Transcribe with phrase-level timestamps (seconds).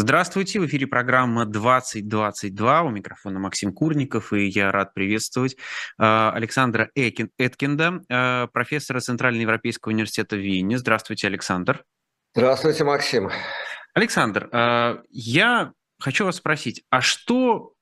[0.00, 2.82] Здравствуйте, в эфире программа 2022.
[2.82, 5.56] У микрофона Максим Курников, и я рад приветствовать э,
[5.98, 10.78] Александра Эткинда, э, профессора Центральноевропейского университета в Вене.
[10.78, 11.84] Здравствуйте, Александр.
[12.32, 13.28] Здравствуйте, Максим.
[13.92, 17.72] Александр, э, я хочу вас спросить, а что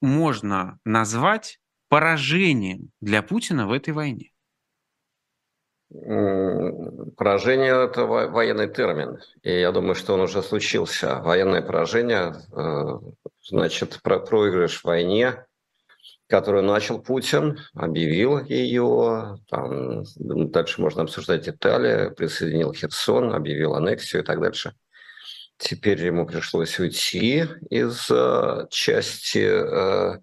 [0.00, 1.58] можно назвать
[1.90, 4.30] поражением для Путина в этой войне?
[5.90, 11.20] Поражение– это военный термин, и я думаю, что он уже случился.
[11.20, 12.98] Военное поражение э,
[13.42, 15.46] значит про проигрыш в войне,
[16.26, 19.38] которую начал Путин, объявил ее.
[19.48, 24.74] Там, дальше можно обсуждать Италия, присоединил Херсон, объявил аннексию и так дальше.
[25.56, 30.20] Теперь ему пришлось уйти из э, части, э,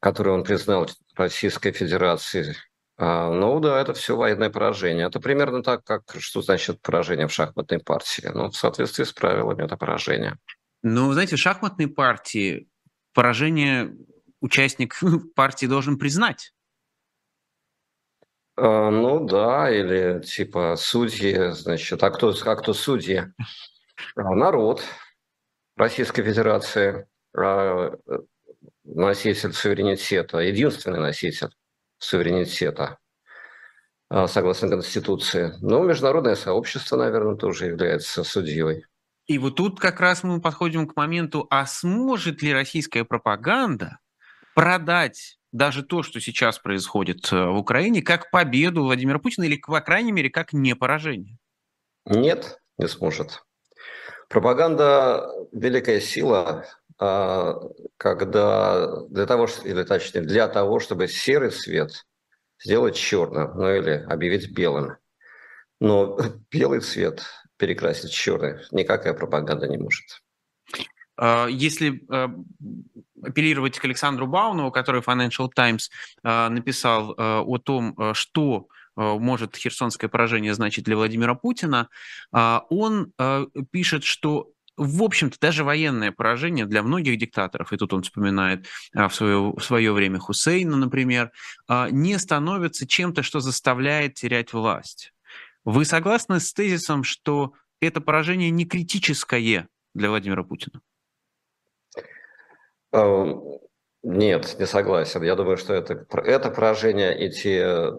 [0.00, 2.56] которую он признал Российской Федерации
[3.04, 5.06] ну да, это все военное поражение.
[5.06, 8.30] Это примерно так, как что значит поражение в шахматной партии.
[8.32, 10.38] Ну, в соответствии с правилами это поражение.
[10.82, 12.68] Ну, знаете, в шахматной партии
[13.12, 13.96] поражение
[14.40, 14.94] участник
[15.34, 16.52] партии должен признать.
[18.56, 23.24] А, ну да, или типа судьи, значит, а кто, а кто судьи?
[24.14, 24.84] А, народ
[25.76, 27.96] Российской Федерации, а,
[28.84, 31.50] носитель суверенитета, единственный носитель
[32.02, 32.98] суверенитета,
[34.10, 35.54] а, согласно Конституции.
[35.60, 38.84] Но международное сообщество, наверное, тоже является судьей.
[39.26, 44.00] И вот тут как раз мы подходим к моменту, а сможет ли российская пропаганда
[44.54, 49.80] продать даже то, что сейчас происходит э, в Украине, как победу Владимира Путина или, по
[49.80, 51.38] крайней мере, как не поражение?
[52.04, 53.44] Нет, не сможет.
[54.28, 56.66] Пропаганда– великая сила,
[57.96, 62.04] когда для того, или точнее, для того, чтобы серый цвет
[62.62, 64.96] сделать черным, ну или объявить белым.
[65.80, 66.18] Но
[66.50, 67.24] белый цвет
[67.56, 70.04] перекрасить черный никакая пропаганда не может.
[71.16, 72.30] А, если а,
[73.22, 75.90] апеллировать к Александру Баунову, который Financial Times
[76.24, 78.66] написал о том, что
[78.96, 81.88] может херсонское поражение значить для Владимира Путина,
[82.32, 83.12] он
[83.70, 89.08] пишет, что в общем-то, даже военное поражение для многих диктаторов, и тут он вспоминает а,
[89.08, 91.30] в свое, в свое время Хусейна, например,
[91.68, 95.12] а, не становится чем-то, что заставляет терять власть.
[95.64, 100.80] Вы согласны с тезисом, что это поражение не критическое для Владимира Путина?
[104.04, 105.22] Нет, не согласен.
[105.22, 107.92] Я думаю, что это, это поражение и те э,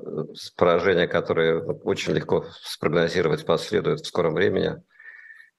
[0.57, 4.81] поражения, которые очень легко спрогнозировать последуют в скором времени–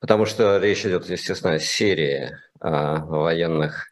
[0.04, 3.90] Потому что речь идет, естественно, о серии а, военных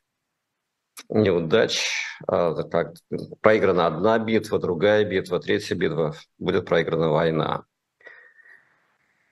[1.09, 1.91] неудач.
[2.28, 2.93] А, как,
[3.41, 7.65] проиграна одна битва, другая битва, третья битва, будет проиграна война.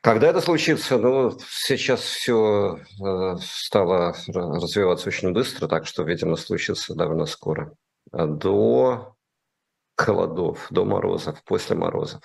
[0.01, 0.97] Когда это случится?
[0.97, 7.75] Ну, сейчас все э, стало развиваться очень быстро, так что, видимо, случится довольно скоро.
[8.11, 9.17] До
[9.99, 12.23] холодов, до морозов, после морозов.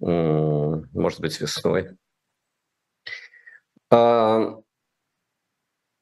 [0.00, 1.96] Может быть, весной.
[3.90, 4.60] А,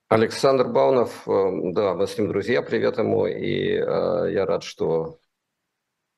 [0.09, 5.19] Александр Баунов, э, да, мы с ним друзья, привет ему, и э, я рад, что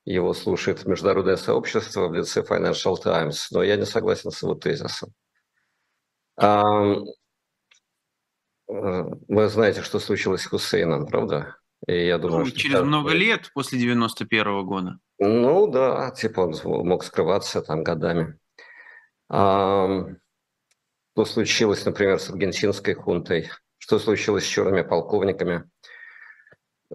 [0.05, 5.13] его слушает международное сообщество в лице Financial Times, но я не согласен с его тезисом.
[6.37, 6.63] А,
[8.69, 11.57] э, вы знаете, что случилось с Хусейном, правда?
[11.87, 14.99] И я думаю, ну, что через много лет после 91 -го года.
[15.19, 18.39] Ну да, типа он мог скрываться там годами.
[21.19, 23.51] Что случилось, например, с аргентинской хунтой?
[23.79, 25.69] Что случилось с черными полковниками?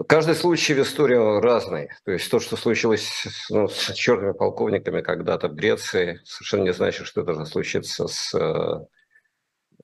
[0.07, 1.89] Каждый случай в истории разный.
[2.05, 7.05] То есть то, что случилось ну, с черными полковниками когда-то в Греции, совершенно не значит,
[7.05, 8.85] что должно случиться с э,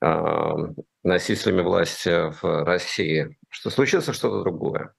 [0.05, 0.55] э,
[1.03, 3.37] носителями власти в России.
[3.49, 4.93] Что случится что-то другое.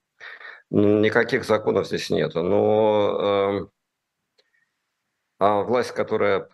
[0.69, 2.35] Никаких законов здесь нет.
[2.35, 3.67] Но э,
[5.39, 6.47] а власть, которая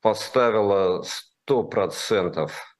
[0.00, 1.02] поставила
[1.48, 2.76] сто процентов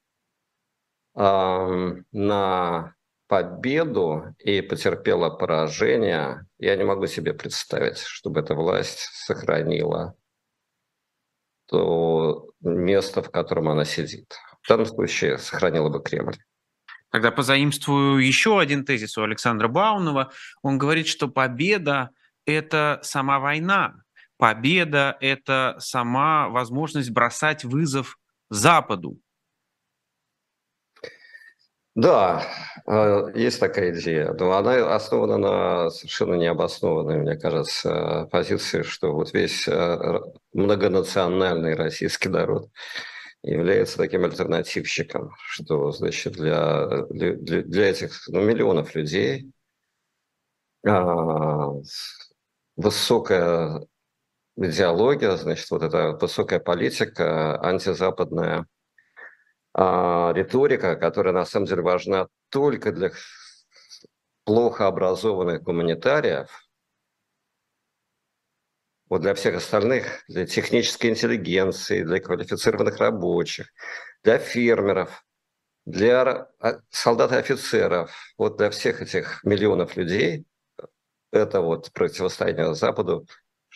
[1.15, 2.95] на
[3.27, 10.15] победу и потерпела поражение, я не могу себе представить, чтобы эта власть сохранила
[11.67, 14.37] то место, в котором она сидит.
[14.61, 16.37] В данном случае сохранила бы Кремль.
[17.11, 20.31] Тогда позаимствую еще один тезис у Александра Баунова.
[20.61, 22.11] Он говорит, что победа–
[22.45, 23.95] это сама война.
[24.37, 28.18] Победа– это сама возможность бросать вызов
[28.51, 29.19] Западу.
[31.95, 32.45] Да,
[32.87, 39.33] э, есть такая идея, но она основана на совершенно необоснованной, мне кажется, позиции, что вот
[39.35, 40.21] весь э,
[40.53, 42.71] многонациональный российский народ
[43.43, 49.51] является таким альтернативщиком, что, значит, для, для, для этих ну, миллионов людей
[50.87, 51.73] а,
[52.77, 53.87] высокая
[54.67, 58.67] идеология, значит, вот эта высокая политика, антизападная
[59.75, 63.13] а, риторика, которая на самом деле важна только для
[64.45, 66.49] плохо образованных гуманитариев,
[69.09, 73.69] вот для всех остальных, для технической интеллигенции, для квалифицированных рабочих,
[74.23, 75.25] для фермеров,
[75.87, 80.45] для а, солдат и офицеров, вот для всех этих миллионов людей
[81.31, 83.27] это вот противостояние Западу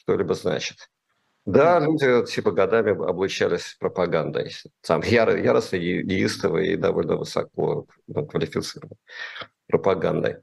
[0.02, 0.88] что-либо значит.
[1.44, 4.54] Да, люди типа годами облучались пропагандой.
[4.81, 8.96] Там яро, яростно неистовой и довольно высоко ну, квалифицированной
[9.66, 10.37] пропагандой.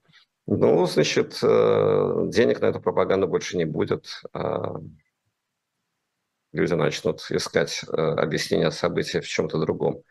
[0.45, 4.21] Ну, значит, э, денег на эту пропаганду больше не будет.
[4.33, 4.73] А
[6.51, 10.01] люди начнут искать э, объяснение событий в чем-то другом.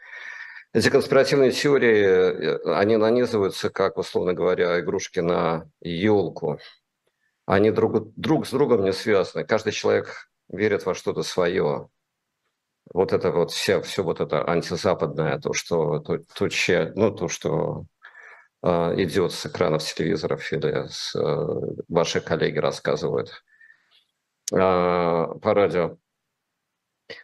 [0.72, 6.60] Эти конспиративные теории, э, они нанизываются, как, условно говоря, игрушки на елку.
[7.48, 9.42] Они друг, друг с другом не связаны.
[9.42, 11.88] Каждый человек верит во что-то свое.
[12.92, 17.28] Вот это вот все, все вот это антизападное, то, что, то, то, че, ну, то,
[17.28, 17.86] что
[18.60, 21.46] а, идет с экранов телевизоров или с, э,
[21.88, 23.42] ваши коллеги рассказывают
[24.52, 25.96] а, по радио.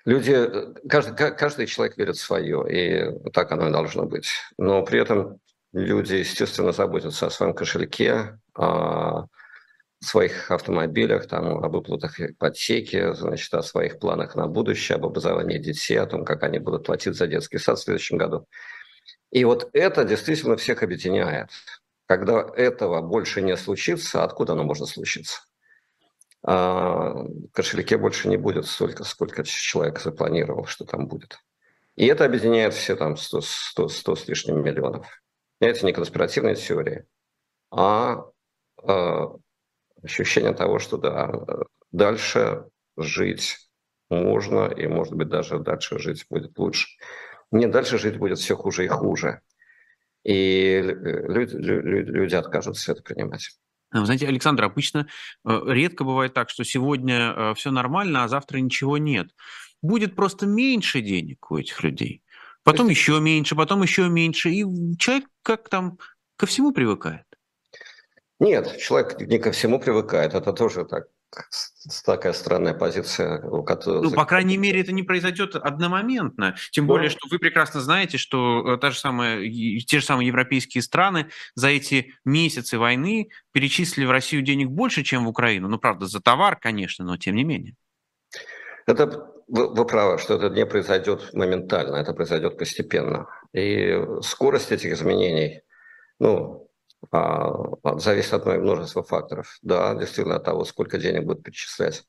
[0.07, 0.49] Люди,
[0.89, 4.31] каждый, каждый человек верит в свое, и так оно и должно быть.
[4.57, 5.39] Но при этом
[5.75, 9.27] люди, естественно, заботятся о своем кошельке, о
[10.05, 15.97] своих автомобилях, там, об выплатах ипотеки, значит, о своих планах на будущее, об образовании детей,
[15.97, 18.47] о том, как они будут платить за детский сад в следующем году.
[19.31, 21.51] И вот это действительно всех объединяет.
[22.07, 25.41] Когда этого больше не случится, откуда оно может случиться?
[26.43, 31.39] А, в кошельке больше не будет столько, сколько человек запланировал, что там будет.
[31.97, 35.07] И это объединяет все там 100, 100, 100 с лишним миллионов.
[35.61, 37.07] Это не конспиративная теория,
[37.71, 38.27] а,
[38.83, 39.37] а
[40.05, 41.33] ощущение того, что да,
[41.93, 42.65] дальше
[42.97, 43.57] жить
[44.11, 46.89] можно, и, может быть, даже дальше жить будет лучше.
[47.51, 49.41] Нет, дальше жить будет все хуже и хуже.
[50.25, 53.51] И люди, люди, люди откажутся это принимать.
[53.93, 55.07] Вы знаете, Александр, обычно
[55.47, 59.29] э, редко бывает так, что сегодня э, все нормально, а завтра ничего нет.
[59.83, 62.23] Будет просто меньше денег у этих людей.
[62.65, 63.01] Потом есть...
[63.01, 64.51] еще меньше, потом еще меньше.
[64.51, 64.65] И
[64.99, 65.99] человек как там
[66.37, 67.25] ко всему привыкает.
[68.41, 70.35] Нет, человек не ко всему привыкает.
[70.35, 71.07] Это тоже так
[72.05, 73.39] такая странная позиция.
[73.65, 74.03] Которой...
[74.03, 76.57] Ну, по крайней мере, это не произойдет одномоментно.
[76.71, 80.83] Тем более, что вы прекрасно знаете, что э, та же самая, те же самые европейские
[80.83, 85.69] страны за эти месяцы войны перечислили в Россию денег больше, чем в Украину.
[85.69, 87.75] Ну, правда, за товар, конечно, но тем не менее.
[88.87, 89.07] Это
[89.49, 93.29] вы, вы правы, что это не произойдет моментально, это произойдет постепенно.
[93.53, 95.63] И скорость этих изменений,
[96.19, 96.64] ну,
[97.11, 99.59] зависит от множества факторов.
[99.63, 102.05] Да, действительно, от того, сколько денег будут перечислять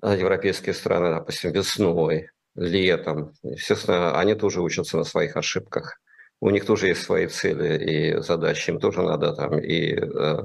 [0.00, 3.32] а, европейские страны, допустим, весной, летом.
[3.42, 6.00] Естественно, они тоже учатся на своих ошибках.
[6.40, 8.70] У них тоже есть свои цели и задачи.
[8.70, 10.38] Им тоже надо там и э,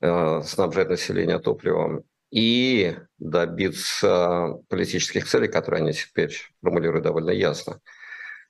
[0.00, 7.80] э, снабжать население топливом, и добиться политических целей, которые они теперь формулируют довольно ясно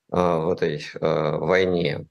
[0.08, 2.06] в этой э, войне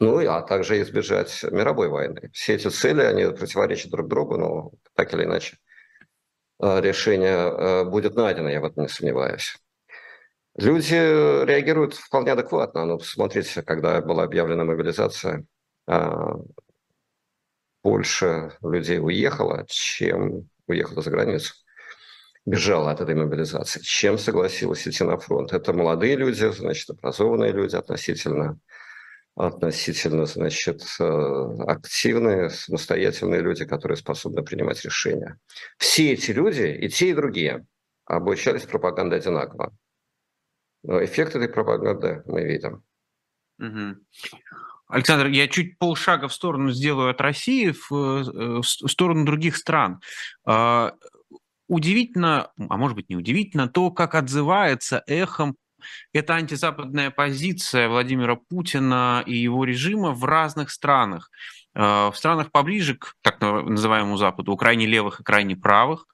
[0.00, 2.30] ну, а также избежать мировой войны.
[2.32, 5.58] Все эти цели, они противоречат друг другу, но так или иначе
[6.62, 9.56] э, решение э, будет найдено, я в этом не сомневаюсь.
[10.56, 12.84] Люди реагируют вполне адекватно.
[12.86, 15.44] Ну, посмотрите, когда была объявлена мобилизация,
[15.88, 16.10] э,
[17.82, 21.54] больше людей уехало, чем уехало за границу
[22.46, 25.52] бежала от этой мобилизации, чем согласилась идти на фронт.
[25.52, 28.58] Это молодые люди, значит, образованные люди относительно,
[29.36, 35.38] относительно, значит, э, активные, самостоятельные люди, которые способны принимать решения.
[35.78, 37.66] Все эти люди, и те, и другие,
[38.04, 39.76] обучались пропаганде одинаково.
[40.84, 42.84] Но эффект этой пропаганды мы видим.
[44.86, 50.00] Александр, я чуть полшага в сторону сделаю от России, в, э, в сторону других стран.
[50.44, 50.94] А,
[51.66, 55.56] удивительно, а может быть не удивительно, то, как отзывается эхом
[56.12, 61.30] это антизападная позиция Владимира Путина и его режима в разных странах.
[61.74, 66.06] Э, в странах поближе к так называемому Западу, у крайне левых и крайне правых,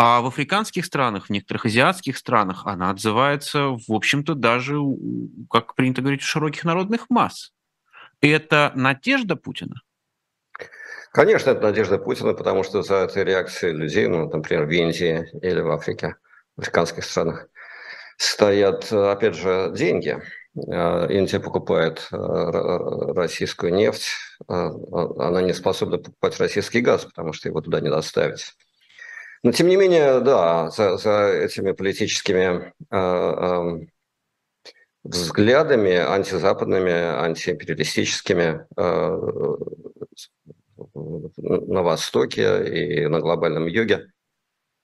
[0.00, 4.78] а в африканских странах, в некоторых азиатских странах она отзывается, в общем-то, даже,
[5.50, 7.52] как принято говорить, у широких народных масс.
[8.20, 9.82] Это надежда Путина?
[11.12, 15.60] Конечно, это надежда Путина, потому что за этой реакцией людей, ну, например, в Индии или
[15.60, 16.14] в Африке,
[16.56, 17.48] в африканских странах,
[18.18, 20.20] стоят, опять же, деньги.
[20.54, 24.08] Индия покупает российскую нефть,
[24.48, 28.54] она не способна покупать российский газ, потому что его туда не доставить.
[29.44, 32.72] Но, тем не менее, да, за, за этими политическими
[35.08, 39.18] взглядами антизападными, антиимпериалистическими э,
[41.36, 44.10] на Востоке и на глобальном юге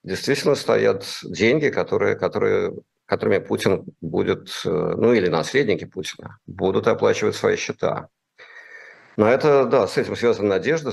[0.03, 2.75] действительно стоят деньги, которые, которые,
[3.07, 8.09] которыми Путин будет, э, ну или наследники Путина, будут оплачивать свои счета.
[9.17, 10.93] Но это, да, с этим связана надежда.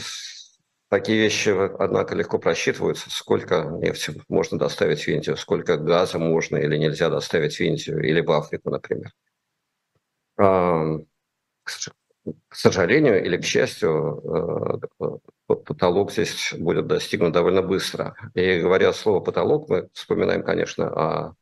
[0.90, 1.50] Такие вещи,
[1.80, 3.10] однако, легко просчитываются.
[3.10, 8.20] Сколько нефти можно доставить в Индию, сколько газа можно или нельзя доставить в Индию или
[8.20, 9.12] в Африку, например.
[10.36, 11.06] К
[12.56, 15.06] сожалению или к счастью, э,
[15.48, 18.16] потолок здесь будет достигнут довольно быстро.
[18.36, 21.36] И говоря слово «потолок», мы вспоминаем, конечно, о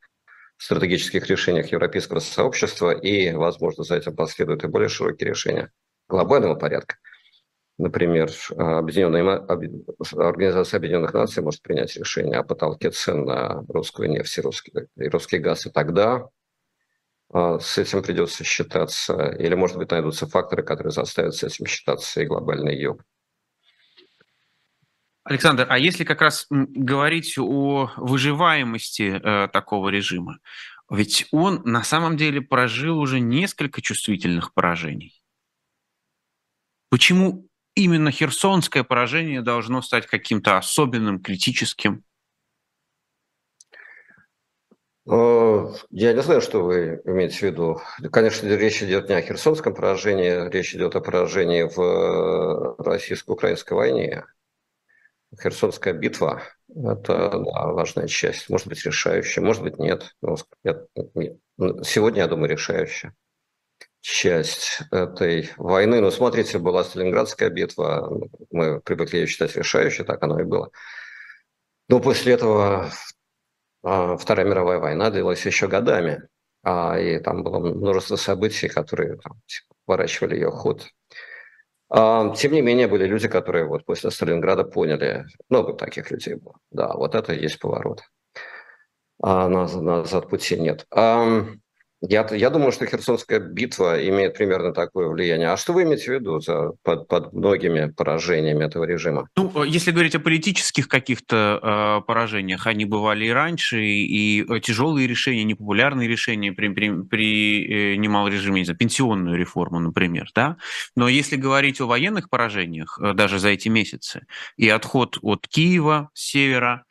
[0.62, 5.72] стратегических решениях европейского сообщества, и, возможно, за этим последуют и более широкие решения
[6.08, 6.96] глобального порядка.
[7.78, 9.36] Например, Объединенная,
[10.18, 15.08] Организация Объединенных Наций может принять решение о потолке цен на русскую нефть и русский, и
[15.08, 15.64] русский газ.
[15.64, 16.28] И тогда
[17.32, 22.20] а, с этим придется считаться, или, может быть, найдутся факторы, которые заставят с этим считаться
[22.20, 23.02] и глобальный юг.
[25.30, 30.40] Александр, а если как раз говорить о выживаемости э, такого режима,
[30.90, 35.22] ведь он на самом деле прожил уже несколько чувствительных поражений.
[36.88, 37.46] Почему
[37.76, 42.02] именно херсонское поражение должно стать каким-то особенным, критическим?
[45.08, 47.80] Э, я не знаю, что вы имеете в виду.
[48.10, 54.24] Конечно, речь идет не о херсонском поражении, речь идет о поражении в э, российско-украинской войне.
[55.38, 60.14] Херсонская битва– это да, важная часть, может быть, решающая, может быть, нет.
[60.22, 60.36] Ну,
[61.84, 63.14] сегодня, я думаю, решающая
[64.00, 66.00] часть этой войны.
[66.00, 68.10] Но смотрите, была Сталинградская битва,
[68.50, 70.70] мы привыкли ее считать решающей, так оно и было.
[71.88, 72.90] Но после этого
[73.82, 76.22] а, Вторая мировая война длилась еще годами,
[76.62, 80.88] а, и там было множество событий, которые там, типа, поворачивали ее ход.
[81.92, 86.94] Тем не менее, были люди, которые вот после Сталинграда поняли, много таких людей было, да,
[86.94, 88.02] вот это и есть поворот.
[89.22, 90.86] А назад пути нет.
[92.02, 95.50] Я, я думаю, что Херсонская битва имеет примерно такое влияние.
[95.50, 99.28] А что вы имеете в виду за, под, под многими поражениями этого режима?
[99.36, 104.60] Ну, если говорить о политических каких-то э, поражениях, они бывали и раньше, и, и э,
[104.60, 110.56] тяжелые решения, непопулярные решения при, при, принимал э, режим, не знаю, пенсионную реформу, например, да.
[110.96, 114.26] Но если говорить о военных поражениях, э, даже за эти месяцы,
[114.56, 116.84] и отход от Киева севера,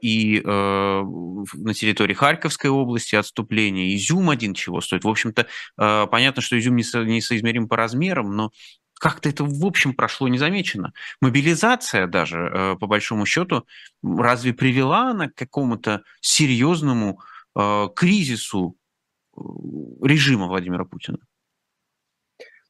[0.00, 1.02] и э,
[1.54, 3.94] на территории Харьковской области отступление.
[3.94, 5.04] Изюм один чего стоит.
[5.04, 5.46] В общем-то,
[5.78, 8.50] э, понятно, что Изюм несоизмерим по размерам, но
[8.98, 10.92] как-то это в общем прошло незамечено.
[11.20, 13.66] Мобилизация даже, э, по большому счету,
[14.02, 17.20] разве привела она к какому-то серьезному
[17.94, 18.76] кризису
[20.02, 21.18] режима Владимира Путина?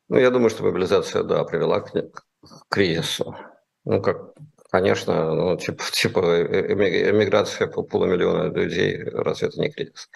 [0.09, 2.25] Ну, я думаю, что мобилизация, да, привела к, к
[2.69, 3.35] кризису.
[3.85, 4.35] Ну, как
[4.71, 10.09] Конечно, ну, типа, типа эмиграция по полумиллиона людей, разве это не кризис?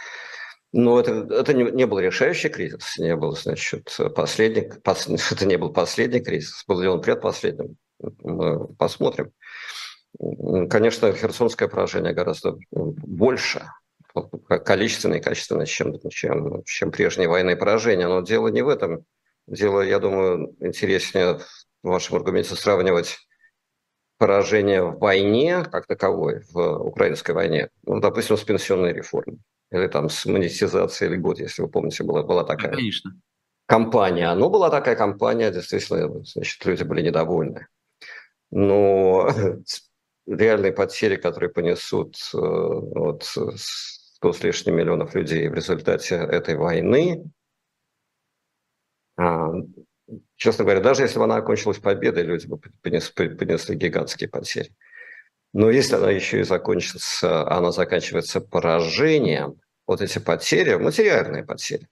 [0.73, 5.57] Но это, это не, не был решающий кризис, не был, значит, последний, пос, это не
[5.57, 7.77] был последний кризис, был ли он предпоследним,
[8.23, 9.33] мы посмотрим.
[10.69, 13.67] Конечно, херсонское поражение гораздо больше,
[14.65, 19.05] количественно и качественно, чем, чем, чем прежние военные поражения, но дело не в этом.
[19.47, 21.39] Дело, я думаю, интереснее
[21.83, 23.19] в вашем аргументе сравнивать
[24.21, 29.39] поражение в войне, как таковой, в украинской войне, ну, допустим, с пенсионной реформой,
[29.73, 33.19] или там с монетизацией льгот, если вы помните, была, была такая Конечно.
[33.65, 34.35] компания.
[34.35, 37.67] Ну, была такая компания, действительно, значит, люди были недовольны.
[38.51, 39.31] Но
[40.27, 47.25] реальные потери, которые понесут э, вот, 100 с лишним миллионов людей в результате этой войны,
[49.17, 49.51] а,
[50.41, 54.75] честно говоря, даже если бы она окончилась победой, люди бы понесли, понесли гигантские потери.
[55.53, 61.89] Но если она еще и закончится, она заканчивается поражением, вот эти потери, материальные потери,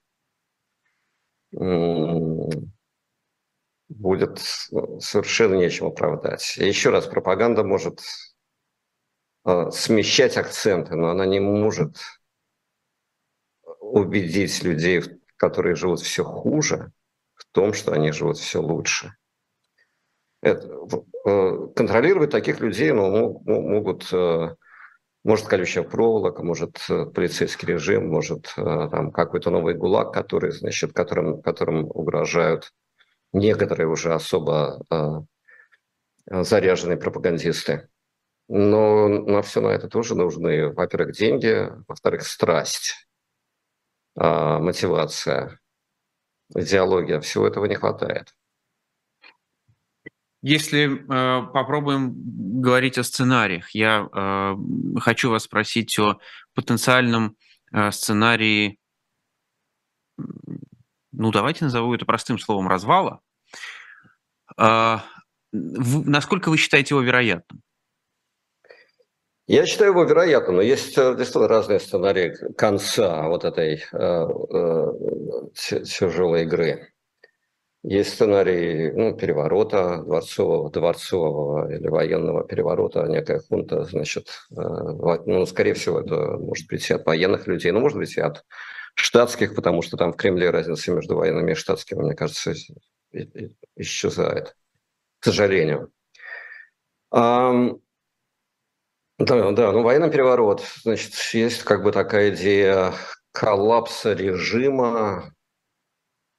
[3.89, 6.57] будет совершенно нечем оправдать.
[6.57, 8.01] Еще раз, пропаганда может
[9.43, 11.97] а, смещать акценты, но она не может
[13.79, 15.03] убедить людей,
[15.37, 16.91] которые живут все хуже,
[17.51, 19.13] том, что они живут все лучше.
[20.41, 20.69] Это,
[21.25, 24.55] э, контролировать таких людей ну, могут э,
[25.25, 31.41] Может, колючая проволока, может, э, полицейский режим, может, там какой-то новый ГУЛАГ, который, значит, которым,
[31.41, 32.71] которым угрожают
[33.33, 35.25] некоторые уже особо
[36.25, 37.89] заряженные пропагандисты.
[38.47, 43.07] Но на все на это тоже нужны, во-первых, деньги, во-вторых, страсть,
[44.15, 45.59] мотивация,
[46.55, 47.19] идеология.
[47.19, 48.33] Всего этого не хватает.
[50.41, 52.13] Если э, попробуем
[52.61, 54.55] говорить о сценариях, я э,
[54.99, 56.19] хочу вас спросить о
[56.53, 57.35] потенциальном
[57.73, 58.79] э, сценарии,
[60.17, 63.19] ну давайте назову это простым словом, развала.
[64.57, 64.99] Э,
[65.51, 67.61] в, насколько вы считаете его вероятным?
[69.49, 74.91] Я считаю его вероятным, но есть э, действительно разные сценарии конца вот этой э, э,
[75.55, 76.93] тяжелой игры.
[77.81, 85.73] Есть сценарий ну, переворота дворцового, дворцового или военного переворота, некая хунта, значит, э, ну, скорее
[85.73, 88.45] всего, это может прийти от военных людей, но может быть и от
[88.93, 92.53] штатских, потому что там в Кремле разница между военными и штатскими, мне кажется,
[93.75, 94.55] исчезает,
[95.19, 95.91] к сожалению.
[99.19, 102.93] Да, да, ну военный переворот, значит, есть как бы такая идея
[103.31, 105.33] коллапса режима,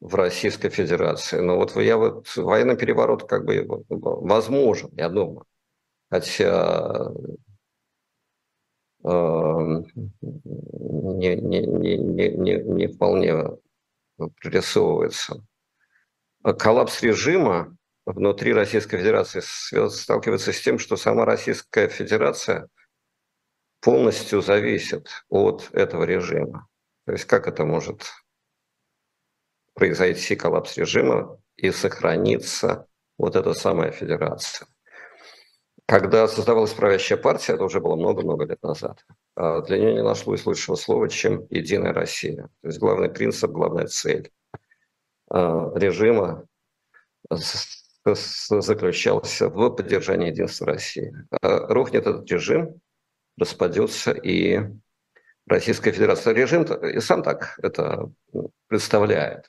[0.00, 1.40] в Российской Федерации.
[1.40, 5.44] Но вот я вот военный переворот как бы возможен, я думаю.
[6.10, 7.12] Хотя
[9.04, 13.56] э, не, не, не, не, не вполне
[14.16, 15.44] прорисовывается.
[16.42, 17.76] Коллапс режима
[18.06, 19.40] внутри Российской Федерации
[19.88, 22.68] сталкивается с тем, что сама Российская Федерация
[23.80, 26.68] полностью зависит от этого режима.
[27.06, 28.04] То есть как это может
[29.74, 32.86] произойти коллапс режима и сохранится
[33.18, 34.68] вот эта самая федерация.
[35.86, 39.04] Когда создавалась правящая партия, это уже было много-много лет назад,
[39.34, 42.48] а для нее не нашлось лучшего слова, чем «Единая Россия».
[42.60, 44.30] То есть главный принцип, главная цель
[45.28, 46.46] а, режима
[48.04, 51.14] заключался в поддержании единства России.
[51.42, 52.80] А рухнет этот режим,
[53.38, 54.60] распадется и
[55.46, 56.34] Российская Федерация.
[56.34, 58.10] Режим и сам так это
[58.68, 59.48] представляет.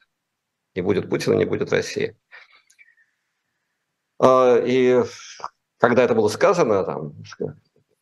[0.75, 2.17] Не будет Путина, не будет России.
[4.19, 5.04] А, и
[5.78, 7.13] когда это было сказано там,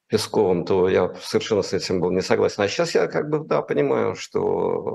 [0.07, 2.63] Песковым, то я совершенно с этим был не согласен.
[2.63, 4.41] А сейчас я как бы, да, понимаю, что,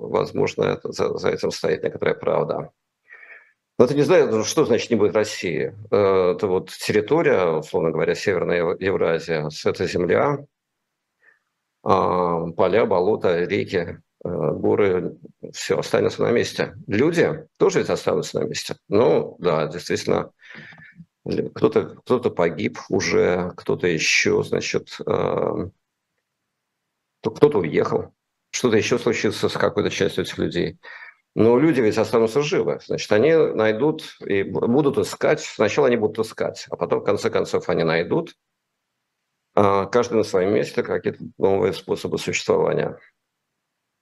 [0.08, 2.70] возможно, это, за, за этим стоит некоторая правда.
[3.78, 5.74] Но это не знаю, ну, что значит не будет России.
[5.90, 10.38] Э, это вот территория, условно говоря, Северная Евразия, это земля,
[11.82, 15.18] а, поля, болота, реки, Э, горы,
[15.52, 16.74] все останется на месте.
[16.86, 18.76] Люди тоже ведь останутся на месте.
[18.88, 20.30] Ну, да, действительно,
[21.54, 25.68] кто-то кто погиб уже, кто-то еще, значит, э,
[27.20, 28.14] кто-то уехал,
[28.50, 30.78] что-то еще случится с какой-то частью этих людей.
[31.34, 32.78] Но люди ведь останутся живы.
[32.86, 35.40] Значит, они найдут и будут искать.
[35.40, 38.36] Сначала они будут искать, а потом, в конце концов, они найдут,
[39.56, 42.98] э, каждый на своем месте, какие-то новые способы существования.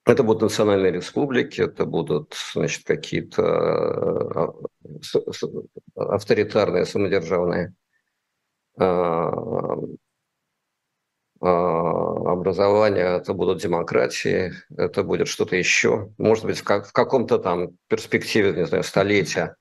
[0.05, 3.43] Это будут национальные республики, это будут значит, какие-то
[4.35, 5.21] э,
[5.95, 7.73] авторитарные, самодержавные
[8.79, 9.31] э,
[11.43, 16.13] образования, это будут демократии, это будет что-то еще.
[16.19, 19.57] Может быть, в каком-то там перспективе, не знаю, столетия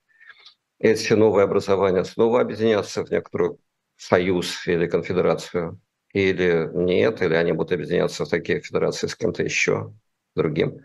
[0.82, 3.58] эти новые образования снова объединятся в некоторую
[3.96, 5.80] союз или конфедерацию,
[6.12, 9.94] или нет, или они будут объединяться в такие федерации с кем-то еще
[10.34, 10.80] другим.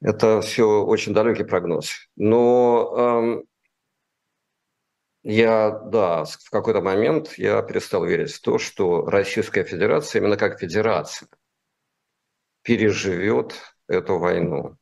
[0.00, 2.08] Это все очень далекий прогноз.
[2.16, 3.44] Но эм,
[5.28, 10.60] я, да, в какой-то момент я перестал верить в то, что Российская Федерация, именно как
[10.60, 11.28] федерация,
[12.62, 14.76] переживет эту войну.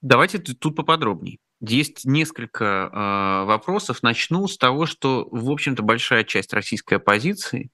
[0.00, 1.38] Давайте тут поподробнее.
[1.60, 4.02] Есть несколько э, вопросов.
[4.02, 7.70] Начну с того, что, в общем-то, большая часть российской оппозиции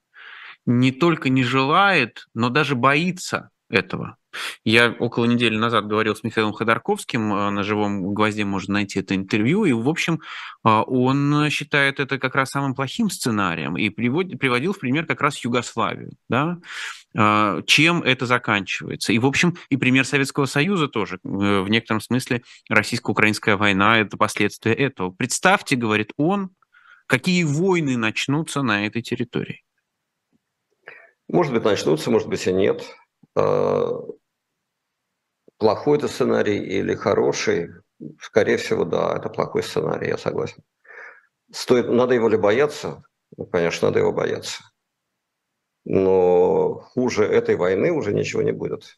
[0.67, 4.17] не только не желает, но даже боится этого.
[4.63, 9.15] Я около недели назад говорил с Михаилом Ходорковским, э, на живом гвозде можно найти это
[9.15, 14.73] интервью, и, в общем, э, он считает это как раз самым плохим сценарием и приводил
[14.73, 16.57] в пример как раз Югославию, да,
[17.15, 19.13] э, чем это заканчивается.
[19.13, 21.19] И, в общем, и пример Советского Союза тоже.
[21.23, 25.11] В некотором смысле российско-украинская война– это последствия этого.
[25.11, 26.51] Представьте, говорит он,
[27.07, 29.63] какие войны начнутся на этой территории.
[31.27, 32.83] Может быть, начнутся, может быть, и нет
[35.63, 37.69] плохой это сценарий или хороший,
[38.19, 40.61] скорее всего, да, это плохой сценарий, я согласен.
[41.53, 43.03] Стоит, надо его ли бояться?
[43.37, 44.61] Ну, конечно, надо его бояться.
[45.85, 48.97] но хуже этой войны уже ничего не будет.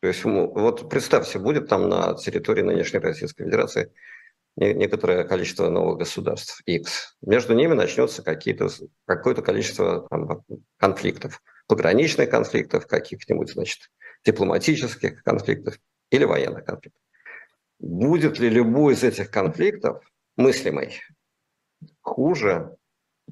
[0.00, 3.92] То есть вот представьте, будет там на территории нынешней Российской Федерации
[4.56, 7.14] некоторое количество новых государств, X.
[7.20, 10.44] Между ними начнется какое-то количество там,
[10.78, 13.90] конфликтов, пограничных конфликтов, каких-нибудь, значит,
[14.24, 15.78] дипломатических конфликтов
[16.10, 17.02] или военных конфликтов.
[17.78, 20.02] Будет ли любой из этих конфликтов
[20.36, 21.00] мыслимый
[22.00, 22.76] хуже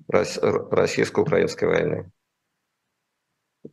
[0.08, 2.10] российско-украинской войны?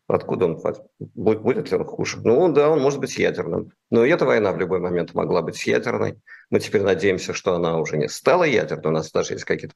[0.07, 0.61] Откуда он
[0.99, 2.19] будет, ли он хуже?
[2.23, 3.71] Ну да, он может быть ядерным.
[3.91, 6.19] Но эта война в любой момент могла быть ядерной.
[6.49, 8.91] Мы теперь надеемся, что она уже не стала ядерной.
[8.91, 9.75] У нас даже есть какие-то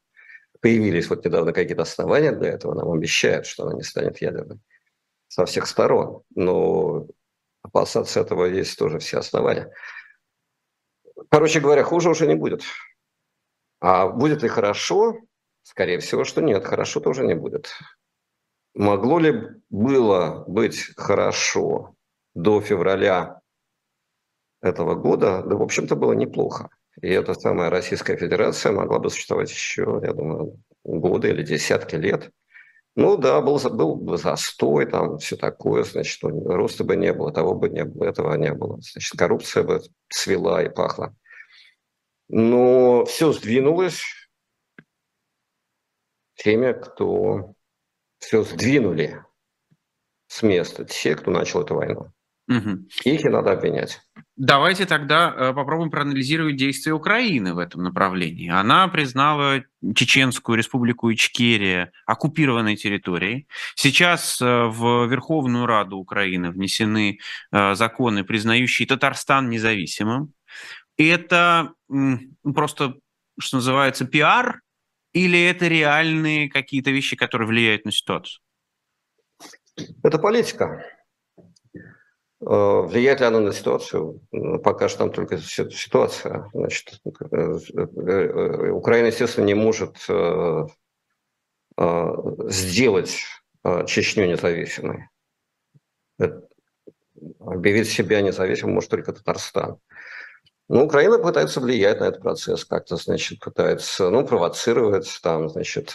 [0.59, 2.73] появились вот недавно какие-то основания для этого.
[2.73, 4.59] Нам обещают, что она не станет ядерной
[5.27, 6.23] со всех сторон.
[6.33, 7.07] Но
[7.67, 9.71] опасаться этого есть тоже все основания.
[11.29, 12.63] Короче говоря, хуже уже не будет.
[13.79, 15.17] А будет ли хорошо?
[15.63, 16.65] Скорее всего, что нет.
[16.65, 17.73] Хорошо тоже не будет.
[18.73, 21.95] Могло ли было быть хорошо
[22.33, 23.41] до февраля
[24.61, 25.43] этого года?
[25.43, 26.69] Да, в общем-то, было неплохо.
[27.01, 32.31] И эта самая Российская Федерация могла бы существовать еще, я думаю, годы или десятки лет.
[32.97, 37.53] Ну да, был, был бы застой, там все такое, значит, роста бы не было, того
[37.53, 38.79] бы не было, этого не было.
[38.81, 41.15] Значит, коррупция бы цвела и пахла.
[42.27, 44.01] Но все сдвинулось
[46.37, 47.53] теми, кто
[48.17, 49.23] все сдвинули
[50.25, 52.11] с места те, кто начал эту войну.
[52.49, 52.87] Угу.
[53.03, 54.01] Их и надо обвинять.
[54.37, 58.49] Давайте тогда э, попробуем проанализировать действия Украины в этом направлении.
[58.49, 59.63] Она признала
[59.95, 63.47] Чеченскую республику Ичкерия оккупированной территорией.
[63.73, 67.17] Сейчас э, в Верховную Раду Украины внесены
[67.51, 70.33] э, законы, признающие Татарстан независимым.
[70.97, 71.73] Это
[72.43, 72.93] просто,
[73.39, 74.61] что называется, пиар
[75.13, 78.39] или это реальные какие-то вещи, которые влияют на ситуацию?
[80.03, 80.83] Это политика.
[82.39, 84.21] Э, влияет ли она на ситуацию?
[84.31, 86.49] Ну, пока что там только ситуация.
[86.53, 89.97] Значит, э, э, Украина, естественно, не может
[92.49, 93.19] сделать
[93.85, 95.09] Чечню независимой.
[97.39, 99.77] Объявить себя независимым может только Татарстан.
[100.69, 105.93] Ну, Украина пытается влиять на этот процесс, как-то, значит, пытается, ну, провоцировать, там, значит,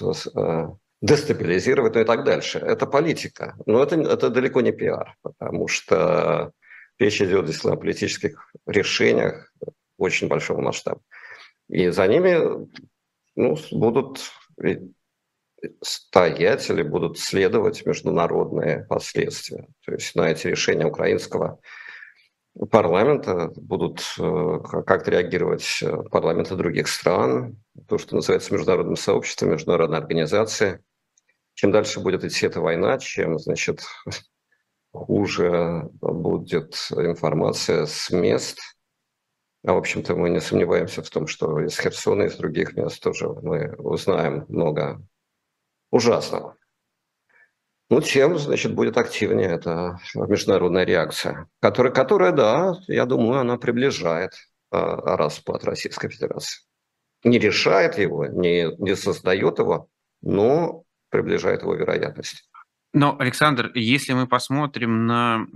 [1.02, 2.58] дестабилизировать, ну и так дальше.
[2.58, 3.56] Это политика.
[3.66, 6.52] Но это, это далеко не пиар, потому что
[6.98, 9.52] речь идет здесь о политических решениях
[9.98, 11.00] очень большого масштаба.
[11.68, 12.68] И за ними
[13.34, 14.30] ну, будут
[15.82, 19.66] стоять или будут следовать международные последствия.
[19.84, 21.60] То есть на эти решения украинского
[22.70, 27.56] парламента, будут э, как-то реагировать э, парламенты других стран,
[27.88, 30.82] то, что называется международным сообществом, международная организация.
[31.54, 33.82] Чем дальше будет идти эта война, чем, значит,
[34.92, 38.58] хуже будет информация с мест.
[39.64, 43.02] А, в общем-то, мы не сомневаемся в том, что из Херсона и из других мест
[43.02, 45.00] тоже мы узнаем много
[45.90, 46.56] ужасного.
[47.92, 54.32] Ну, тем, значит, будет активнее эта международная реакция, которая, которая да, я думаю, она приближает
[54.32, 56.62] э, распад Российской Федерации.
[57.22, 59.88] Не решает его, не, не создает его,
[60.22, 62.48] но приближает его вероятность.
[62.94, 65.46] Но, Александр, если мы посмотрим на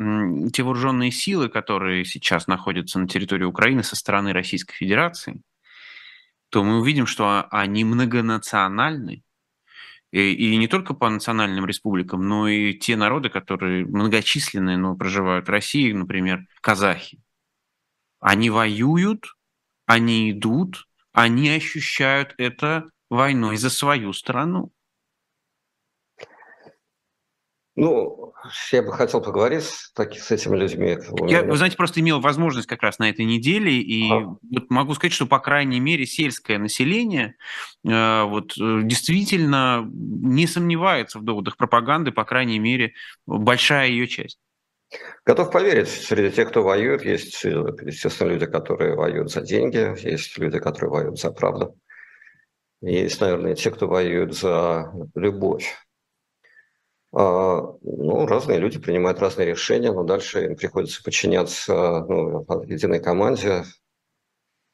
[0.53, 5.43] те вооруженные силы, которые сейчас находятся на территории Украины со стороны Российской Федерации,
[6.51, 9.23] то мы увидим, что они многонациональны,
[10.13, 15.51] и, не только по национальным республикам, но и те народы, которые многочисленные, но проживают в
[15.51, 17.19] России, например, казахи.
[18.21, 19.27] Они воюют,
[19.85, 24.73] они идут, они ощущают это войной за свою страну.
[27.77, 28.33] Ну,
[28.73, 30.97] я бы хотел поговорить с, таки, с этими людьми.
[31.27, 34.35] Я, вы знаете, просто имел возможность как раз на этой неделе, и а.
[34.51, 37.37] вот могу сказать, что, по крайней мере, сельское население
[37.87, 42.95] э, вот, э, действительно не сомневается в доводах пропаганды, по крайней мере,
[43.27, 44.39] большая ее часть.
[45.27, 50.59] Готов поверить, среди тех, кто воюет, есть, естественно, люди, которые воюют за деньги, есть люди,
[50.61, 51.77] которые воюют за правду.
[52.81, 55.75] Есть, наверное, те, кто воюет за любовь.
[57.19, 63.65] А, ну, разные люди принимают разные решения, но дальше им приходится подчиняться ну, единой команде,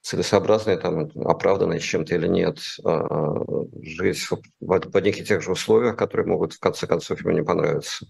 [0.00, 3.44] целесообразно там, оправданно чем-то или нет, а,
[3.80, 7.44] жить в, в одних и тех же условиях, которые могут в конце концов ему не
[7.44, 8.06] понравиться.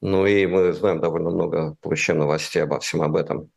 [0.00, 3.50] Ну и мы знаем довольно много, получаем новостей обо всем об этом.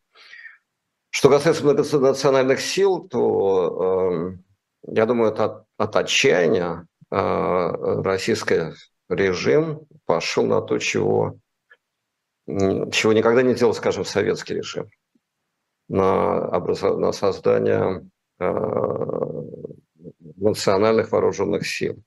[1.11, 4.33] Что касается многонациональных сил, то
[4.87, 8.73] э, я думаю, это от, от отчаяния э, российская
[9.13, 11.37] режим пошел на то, чего,
[12.47, 14.89] чего никогда не делал, скажем, советский режим,
[15.87, 16.97] на, образов...
[16.97, 18.45] на создание э,
[20.37, 22.03] национальных вооруженных сил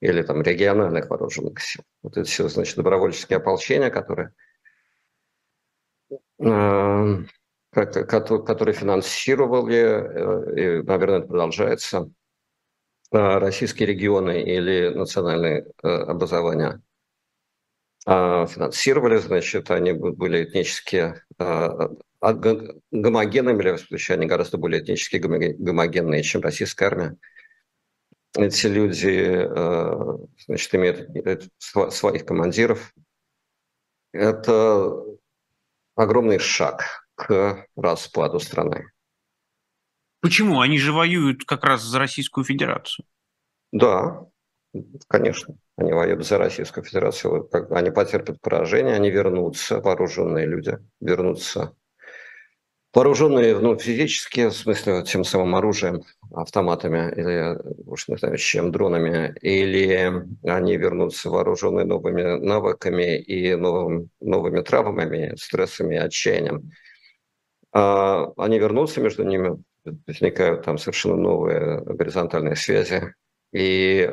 [0.00, 1.82] или там региональных вооруженных сил.
[2.02, 4.32] Вот это все, значит, добровольческие ополчения, которые,
[6.38, 7.24] э,
[7.72, 12.10] которые финансировали, э, и, наверное, это продолжается,
[13.14, 16.82] российские регионы или национальные образования
[18.06, 27.16] финансировали, значит, они были этнически гомогенными, или они гораздо более этнически гомогенные, чем российская армия
[28.36, 31.48] эти люди э, значит, имеют
[31.92, 32.92] своих командиров.
[34.12, 34.92] Это
[35.94, 38.86] огромный шаг к распаду страны.
[40.24, 40.62] Почему?
[40.62, 43.04] Они же воюют как раз за Российскую Федерацию.
[43.72, 44.24] Да,
[45.06, 45.58] конечно.
[45.76, 47.50] Они воюют за Российскую Федерацию.
[47.70, 51.76] Они потерпят поражение, они вернутся, вооруженные люди, вернутся
[52.94, 59.34] вооруженные ну, физически, в смысле тем самым оружием, автоматами или, уж не знаю, чем, дронами,
[59.42, 66.70] или они вернутся вооруженные новыми навыками и новым, новыми травмами, стрессами, отчаянием.
[67.72, 69.62] А они вернутся, между ними
[70.06, 73.14] возникают там совершенно новые горизонтальные связи.
[73.52, 74.08] И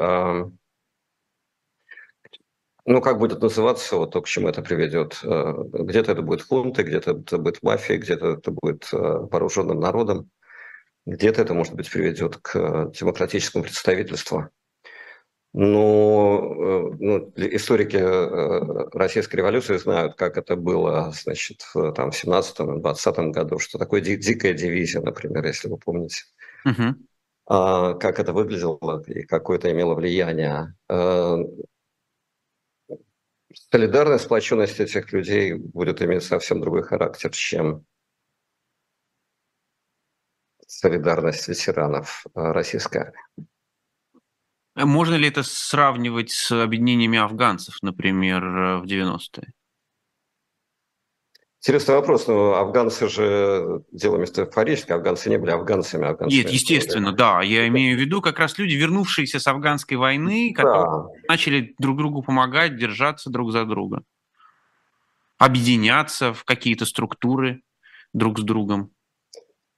[2.85, 5.19] ну, как будет называться, вот то, к чему это приведет.
[5.23, 10.31] Э, где-то это будет хунты, где-то это будет мафия, где-то это будет э, вооруженным народом,
[11.05, 14.49] где-то это, может быть, приведет к демократическому представительству.
[15.53, 17.97] Но э, ну, историки
[18.95, 25.01] российской революции знают, как это было значит, там, в 17-20 году, что такое дикая дивизия,
[25.01, 26.23] например, если вы помните.
[26.65, 26.93] Uh-huh.
[27.99, 30.73] Как это выглядело и какое это имело влияние
[33.71, 37.85] солидарность, сплоченность этих людей будет иметь совсем другой характер, чем
[40.67, 43.47] солидарность ветеранов э, российской армии.
[44.85, 49.53] Можно ли это сравнивать с объединениями афганцев, например, э, в 90-е?
[51.63, 52.27] Интересный вопрос.
[52.27, 54.97] Но афганцы же дело метафорическое.
[54.97, 56.07] Афганцы не были афганцами.
[56.07, 57.43] Афганцы Нет, естественно, да.
[57.43, 61.07] Я имею в виду как раз люди, вернувшиеся с афганской войны, которые да.
[61.27, 64.01] начали друг другу помогать, держаться друг за друга.
[65.37, 67.61] Объединяться в какие-то структуры
[68.11, 68.91] друг с другом.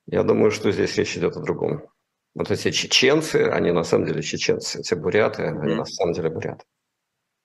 [0.07, 1.83] Я думаю, что здесь речь идет о другом.
[2.35, 4.79] Вот эти чеченцы, они на самом деле чеченцы.
[4.79, 5.61] Эти буряты, mm.
[5.61, 6.65] они на самом деле буряты.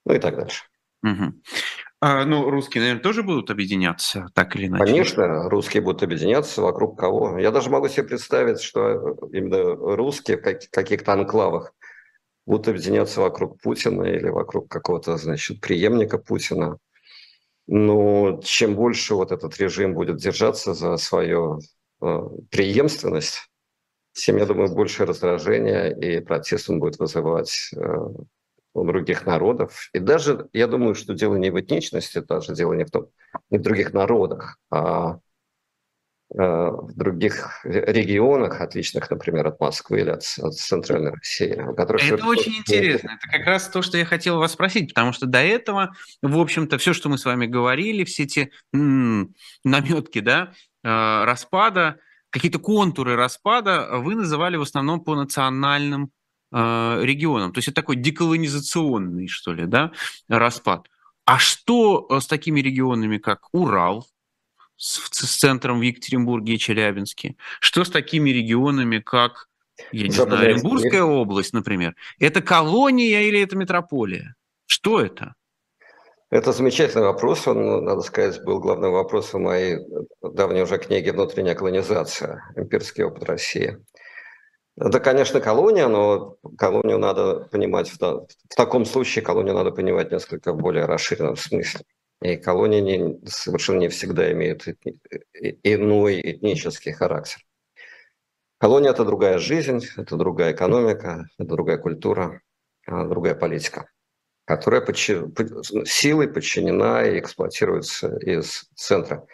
[0.07, 0.65] Ну и так дальше.
[1.03, 1.35] Угу.
[2.01, 4.85] А, ну, русские, наверное, тоже будут объединяться, так или иначе?
[4.85, 7.39] Конечно, русские будут объединяться вокруг кого.
[7.39, 11.73] Я даже могу себе представить, что именно русские в каких-то анклавах
[12.47, 16.79] будут объединяться вокруг Путина или вокруг какого-то, значит, преемника Путина.
[17.67, 21.59] Но чем больше вот этот режим будет держаться за свою
[22.01, 22.21] э,
[22.51, 23.48] преемственность,
[24.25, 27.81] тем, я думаю, больше раздражения и протест он будет вызывать э,
[28.75, 29.89] у других народов.
[29.93, 33.09] И даже, я думаю, что дело не в этничности, даже дело не в том,
[33.51, 35.19] не в других народах, а
[36.35, 41.55] э, в других регионах, отличных, например, от Москвы или от, от Центральной России.
[41.77, 43.19] Которых это очень интересно.
[43.21, 46.79] Это как раз то, что я хотел вас спросить, потому что до этого, в общем-то,
[46.79, 50.53] все, что мы с вами говорили, все эти м- наметки да,
[50.85, 51.99] э, распада,
[52.31, 56.11] какие-то контуры распада вы называли в основном по национальным
[56.53, 57.53] э, регионам.
[57.53, 59.93] То есть это такой деколонизационный, что ли, да,
[60.29, 60.89] распад.
[61.25, 64.07] А что э, с такими регионами, как Урал,
[64.77, 67.37] с, с центром в Екатеринбурге и Челябинске?
[67.61, 69.49] Что с такими регионами, как,
[69.93, 71.97] я не Западная знаю, Оренбургская область, например?
[72.19, 74.35] Это колония или это метрополия?
[74.67, 75.35] Что это?
[76.31, 77.49] Это замечательный вопрос.
[77.49, 79.79] Он, надо сказать, был главным вопросом моей
[80.21, 82.43] давней уже книги «Внутренняя колонизация.
[82.55, 83.79] Имперский опыт России».
[84.77, 90.53] Это, конечно, колония, но колонию надо понимать, в, в таком случае колонию надо понимать несколько
[90.53, 91.81] в более расширенном смысле.
[92.21, 94.67] И колонии не, совершенно не всегда имеют
[95.63, 97.41] иной этнический характер.
[98.59, 102.43] Колония– это другая жизнь, это другая экономика, это другая культура,
[102.87, 103.89] а, другая политика,
[104.49, 105.15] которая подчи...
[105.85, 109.27] силой подчинена и эксплуатируется из центра.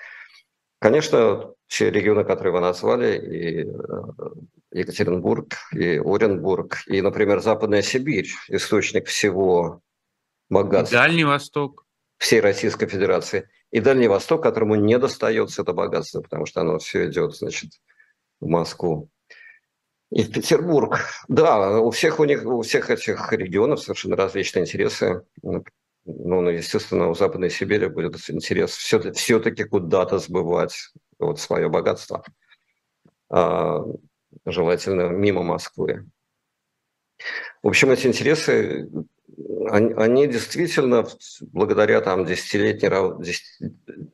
[0.80, 8.28] Конечно, все регионы, которые вы назвали, и э, Екатеринбург, и Оренбург, и, например, Западная Сибирь,
[8.48, 9.80] источник всего
[10.50, 10.96] богатства.
[10.96, 11.86] И Дальний Восток.
[12.18, 13.48] Всей Российской Федерации.
[13.70, 17.70] И Дальний Восток, которому не достается это богатство, потому что оно все идет, значит,
[18.40, 19.10] в Москву.
[20.14, 20.96] И в Петербург.
[21.26, 25.22] Да, у всех у них, у всех этих регионов совершенно различные интересы.
[25.42, 25.64] Ну,
[26.04, 32.22] ну естественно, у Западной Сибири будет интерес все, все-таки куда-то сбывать вот свое богатство.
[33.28, 33.80] А,
[34.46, 36.06] желательно мимо Москвы.
[37.64, 38.88] В общем, эти интересы,
[39.68, 41.08] они, они действительно,
[41.40, 42.88] благодаря там десятилетней,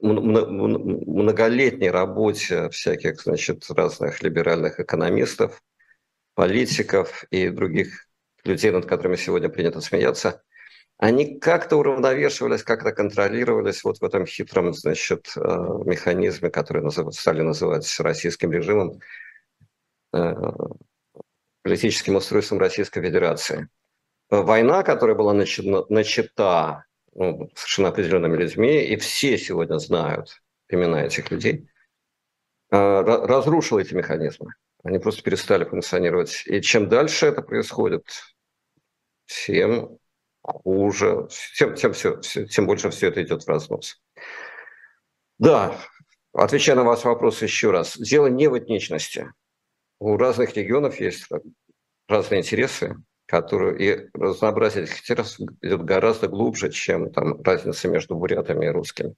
[0.00, 5.60] многолетней работе всяких, значит, разных либеральных экономистов,
[6.40, 8.06] политиков и других
[8.44, 10.42] людей, над которыми сегодня принято смеяться,
[10.96, 15.40] они как-то уравновешивались, как-то контролировались вот в этом хитром, значит, э,
[15.84, 19.00] механизме, который стали называть российским режимом,
[20.14, 20.34] э,
[21.60, 23.68] политическим устройством Российской Федерации.
[24.30, 31.30] Война, которая была начата, начата ну, совершенно определенными людьми, и все сегодня знают имена этих
[31.30, 31.68] людей,
[32.70, 34.54] э, разрушила эти механизмы.
[34.82, 36.42] Они просто перестали функционировать.
[36.46, 38.04] И чем дальше это происходит,
[39.26, 39.98] тем
[40.42, 44.00] хуже, тем, тем, все, тем больше все это идет в разнос.
[45.38, 45.78] Да,
[46.32, 47.96] отвечая на ваш вопрос еще раз.
[47.96, 49.30] Дело не в этничности.
[49.98, 51.28] У разных регионов есть
[52.08, 58.66] разные интересы, которые и разнообразие этих интересов идет гораздо глубже, чем там разница между бурятами
[58.66, 59.14] и русскими.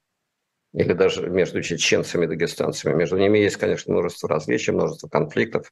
[0.74, 2.94] Или даже между чеченцами и дагестанцами.
[2.94, 5.70] Между ними есть, конечно, множество различий, множество конфликтов,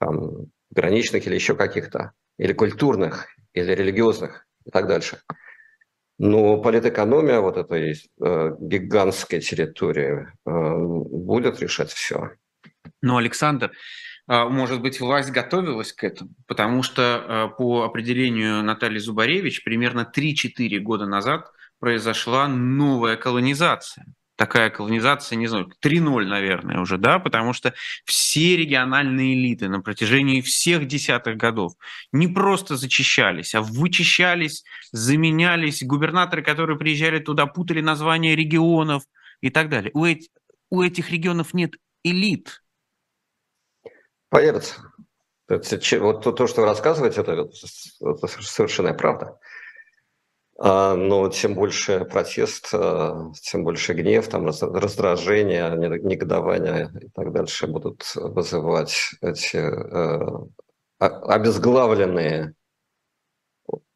[0.00, 5.20] там, граничных или еще каких-то, или культурных, или религиозных и так дальше.
[6.18, 12.30] Но политэкономия вот этой э, гигантской территории э, будет решать все.
[13.02, 13.72] Но, Александр,
[14.28, 20.10] а, может быть, власть готовилась к этому, потому что а, по определению Натальи Зубаревич примерно
[20.12, 24.06] 3-4 года назад произошла новая колонизация.
[24.36, 27.72] Такая колонизация, не знаю, 3.0, наверное, уже, да, потому что
[28.04, 31.72] все региональные элиты на протяжении всех десятых годов
[32.12, 34.62] не просто зачищались, а вычищались,
[34.92, 35.82] заменялись.
[35.82, 39.04] Губернаторы, которые приезжали туда, путали названия регионов
[39.40, 39.90] и так далее.
[39.94, 40.28] У, эти,
[40.68, 42.60] у этих регионов нет элит,
[44.28, 44.92] Поверится.
[45.48, 47.48] Вот то, что вы рассказываете, это,
[48.26, 49.38] совершенная правда.
[50.58, 57.66] А, но тем больше протест, а, тем больше гнев, там раздражение, негодование и так дальше
[57.66, 60.46] будут вызывать эти э,
[60.98, 62.54] обезглавленные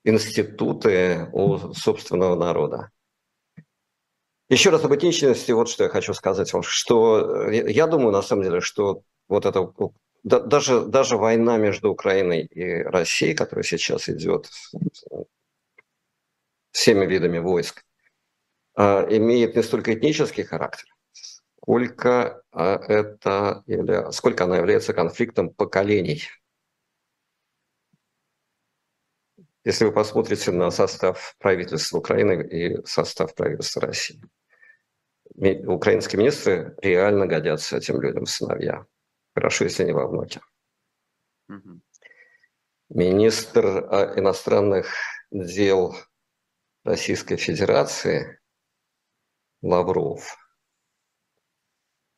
[0.05, 2.91] институты у собственного народа.
[4.51, 8.21] Еще раз об этничности, вот что я хочу сказать вам, что э, я думаю, на
[8.21, 9.73] самом деле, что вот это
[10.25, 14.51] да, даже, даже война между Украиной и Россией, которая сейчас идет
[16.71, 17.85] всеми видами войск,
[18.75, 23.63] а, имеет не столько этнический характер, сколько а, это
[24.13, 26.23] сколько она является конфликтом поколений.
[29.65, 34.23] Если вы посмотрите на состав правительства Украины и состав правительства России,
[35.67, 38.87] украинские министры реально годятся этим людям сыновья.
[39.35, 40.41] Хорошо, если не во внуке.
[41.49, 41.81] Угу.
[42.91, 44.95] Министр а, иностранных
[45.31, 45.95] дел
[46.85, 48.41] Российской Федерации
[49.63, 50.37] Лавров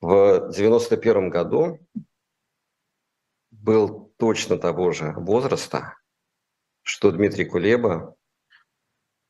[0.01, 1.79] в 91 году
[3.51, 5.96] был точно того же возраста,
[6.83, 8.16] что Дмитрий Кулеба,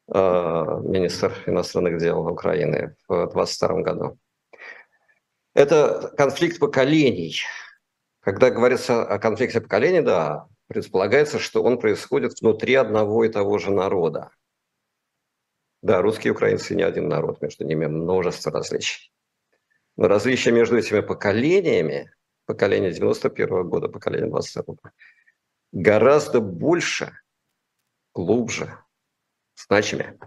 [0.08, 4.18] а, министр иностранных дел Украины в 22 году.
[5.54, 7.40] Это конфликт поколений–
[8.22, 13.72] когда говорится о конфликте поколений, да, предполагается, что он происходит внутри одного и того же
[13.72, 14.30] народа.
[15.82, 19.12] Да, русские и украинцы не один народ, между ними множество различий.
[19.96, 22.12] Но различия между этими поколениями,
[22.46, 24.76] поколение 91 года, поколение 22
[25.72, 27.18] гораздо больше,
[28.14, 28.78] глубже,
[29.56, 30.18] значимее,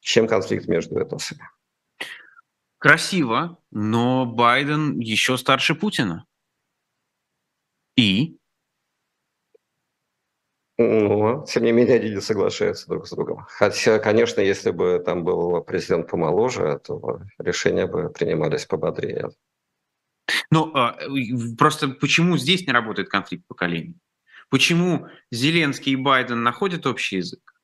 [0.00, 1.42] чем конфликт между этносами.
[2.78, 6.26] Красиво, но Байден еще старше Путина.
[7.96, 8.35] И?
[10.78, 13.46] Ну, тем не менее, они не соглашаются друг с другом.
[13.48, 19.30] Хотя, конечно, если бы там был президент помоложе, то решения бы принимались пободрее.
[20.50, 20.98] Ну, а,
[21.56, 23.96] просто почему здесь не работает конфликт поколений?
[24.50, 27.54] Почему Зеленский и Байден находят общий язык,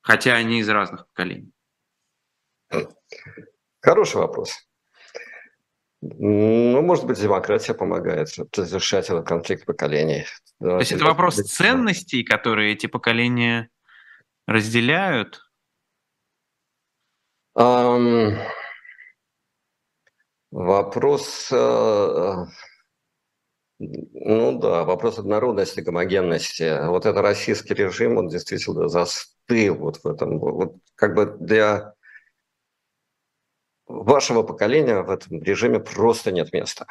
[0.00, 1.52] хотя они из разных поколений?
[3.80, 4.66] Хороший вопрос.
[6.18, 10.26] Ну, может быть, демократия помогает разрешать этот конфликт поколений.
[10.60, 13.70] То есть это вопрос ценностей, которые эти поколения
[14.46, 15.40] разделяют?
[17.56, 18.36] Um,
[20.50, 21.50] вопрос...
[21.50, 22.46] Uh,
[23.78, 26.86] Ну да, вопрос однородности, гомогенности.
[26.86, 30.38] Вот это российский режим, он действительно застыл вот в этом.
[30.38, 31.93] Вот как бы для
[33.86, 36.86] вашего поколения в этом режиме просто нет места.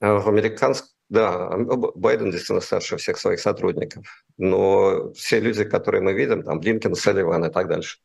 [0.00, 1.50] А в американском, да,
[1.94, 4.06] Байден действительно старше всех своих сотрудников,
[4.36, 7.98] но все люди, которые мы видим, там Блинкен, Салливан и так дальше,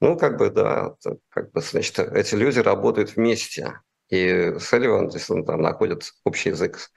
[0.00, 0.94] ну, как бы, да,
[1.28, 3.80] как бы, значит, эти люди работают вместе.
[4.08, 6.90] И Салливан действительно там находит общий язык с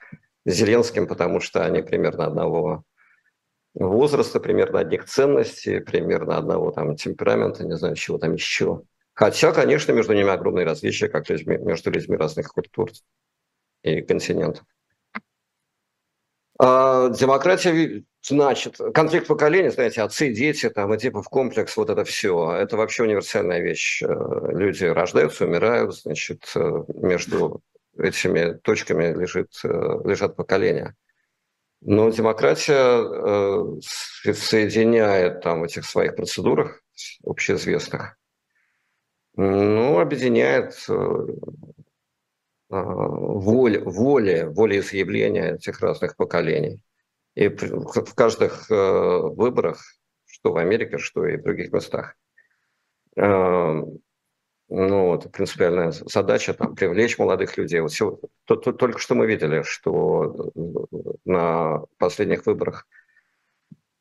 [0.44, 2.84] Зеленским, потому что они примерно одного
[3.74, 8.82] возраста, примерно одних ценностей, примерно одного там темперамента, не знаю, чего там еще.
[9.16, 12.90] Хотя, конечно, между ними огромные различия, как людьми, между людьми разных культур
[13.82, 14.66] и континентов.
[16.58, 22.04] А, демократия, значит, конфликт поколений, знаете, отцы, дети, там, и типа в комплекс, вот это
[22.04, 24.02] все, это вообще универсальная вещь.
[24.02, 24.06] Э,
[24.50, 27.62] люди рождаются, умирают, значит, э, между
[27.96, 29.68] этими точками лежит, э,
[30.04, 30.94] лежат поколения.
[31.80, 33.80] Но демократия
[34.34, 36.82] соединяет там в этих своих процедурах
[37.24, 38.15] общеизвестных
[39.36, 41.26] ну, объединяет э,
[42.70, 43.84] а, воля,
[44.48, 46.80] волеизъявления этих разных поколений.
[47.34, 49.82] И в каждых э, выборах,
[50.24, 52.16] что в Америке, что и в других местах,
[53.16, 53.82] э,
[54.68, 57.80] ну, вот, принципиальная задача там, привлечь молодых людей.
[57.80, 60.50] Вот все, то, то, только что мы видели, что
[61.24, 62.88] на последних выборах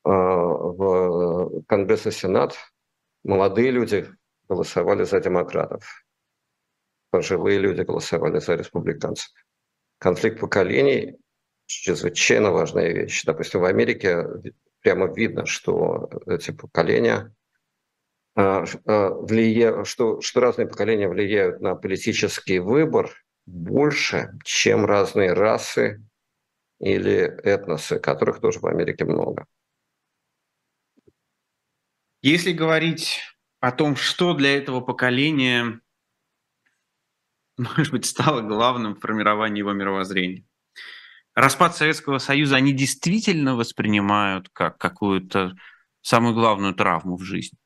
[0.04, 2.56] в Конгресс и Сенат
[3.24, 4.08] молодые люди
[4.48, 6.06] голосовали за демократов.
[7.10, 9.32] Пожилые люди голосовали за республиканцев.
[10.00, 11.18] Конфликт поколений–
[11.66, 13.24] чрезвычайно важная вещь.
[13.24, 14.26] Допустим, в Америке
[14.82, 17.34] прямо видно, что эти поколения
[18.36, 23.12] а, а, влияют, что, что разные поколения влияют на политический выбор
[23.46, 26.04] больше, чем разные расы
[26.80, 29.46] или этносы, которых тоже в Америке много.
[32.22, 33.22] Если говорить
[33.66, 35.82] о том, что для этого поколения,
[37.58, 40.46] может быть, стало главным в формировании его мировоззрения.
[41.34, 45.56] Распад Советского Союза они действительно воспринимают как какую-то
[46.02, 47.58] самую главную травму в жизни?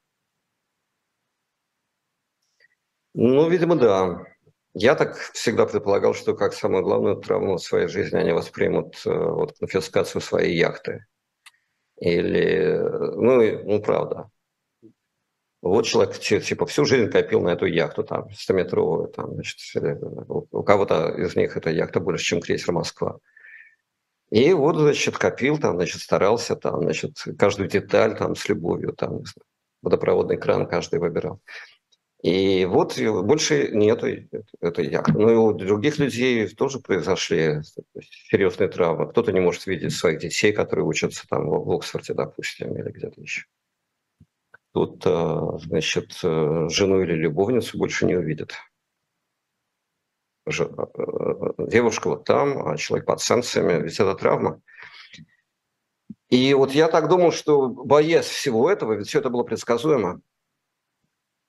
[3.14, 4.24] Ну, видимо, да.
[4.74, 9.10] Я так всегда предполагал, что как самую главную травму в своей жизни они воспримут э,
[9.10, 11.06] вот, конфискацию своей яхты.
[12.00, 14.32] Или, ну, ну, правда.
[15.62, 19.58] Вот человек типа всю жизнь копил на эту яхту, там, 100-метровую, там, значит,
[20.28, 23.20] у кого-то из них эта яхта больше, чем крейсер Москва.
[24.32, 29.24] И вот, значит, копил, там, значит, старался, там, значит, каждую деталь там с любовью, там,
[29.82, 31.42] водопроводный кран каждый выбирал.
[32.22, 34.08] И вот больше нету
[34.60, 35.14] этой яхты.
[35.14, 37.62] Ну и у других людей тоже произошли
[38.30, 39.10] серьезные травмы.
[39.10, 43.46] Кто-то не может видеть своих детей, которые учатся там в Оксфорде, допустим, или где-то еще.
[44.72, 48.54] Тут, э, значит, э, жену или любовницу больше не увидят.
[50.46, 50.52] Э,
[51.58, 54.62] девушка вот там, а человек под санкциями, ведь это травма.
[56.30, 60.22] И вот я так думал, что боясь всего этого, ведь все это было предсказуемо,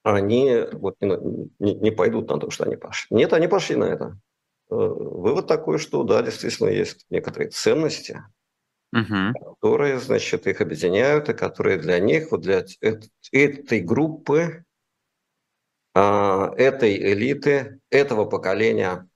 [0.02, 3.14] они вот не, не пойдут на то, что они пошли.
[3.14, 4.18] Нет, они пошли на это.
[4.70, 8.22] Вывод такой, что да, действительно есть некоторые ценности,
[8.92, 9.54] угу.
[9.54, 12.64] которые, значит, их объединяют, и которые для них, вот для
[13.32, 14.64] этой группы,
[15.94, 19.08] а, этой элиты, этого поколения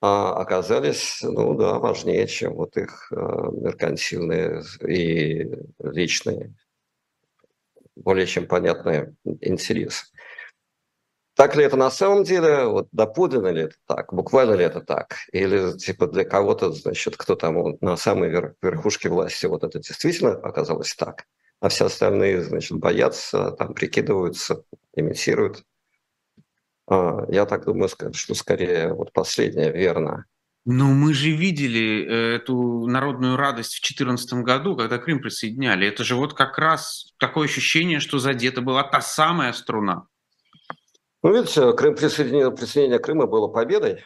[0.00, 5.50] а, оказались, ну да, важнее, чем вот их а, меркантильные и
[5.82, 6.54] личные,
[7.96, 10.06] более чем понятные интересы.
[11.34, 12.66] Так ли это на самом деле?
[12.66, 14.12] Вот доподлинно ли это так?
[14.12, 15.16] Буквально ли это так?
[15.32, 20.32] Или типа для кого-то, значит, кто там на самой верх, верхушке власти, вот это действительно
[20.32, 21.24] оказалось так,
[21.60, 24.62] а все остальные, значит, боятся, там прикидываются,
[24.94, 25.64] имитируют.
[26.86, 30.26] А, я так думаю, что скорее вот последнее верно.
[30.66, 35.86] Но мы же видели э, эту народную радость в 2014 году, когда Крым присоединяли.
[35.86, 40.06] Это же вот как раз такое ощущение, что задета была та самая струна.
[41.24, 44.04] Ну, видите, Крым, присоединение, присоединение Крыма было победой.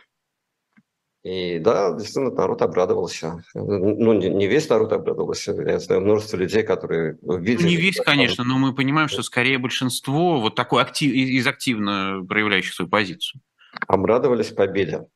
[1.25, 3.43] И да, действительно, народ обрадовался.
[3.55, 5.53] Ну, не весь народ обрадовался.
[5.53, 7.67] Я знаю множество людей, которые видели...
[7.67, 12.73] Не весь, конечно, но мы понимаем, что скорее большинство вот такой актив, из активно проявляющих
[12.73, 13.43] свою позицию.
[13.89, 15.09] Обрадовались победе.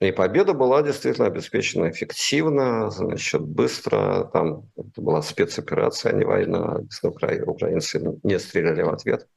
[0.00, 4.28] И победа была действительно обеспечена эффективно, значит, быстро.
[4.32, 6.80] Там это была спецоперация, а не война.
[7.46, 9.28] Украинцы не стреляли в ответ.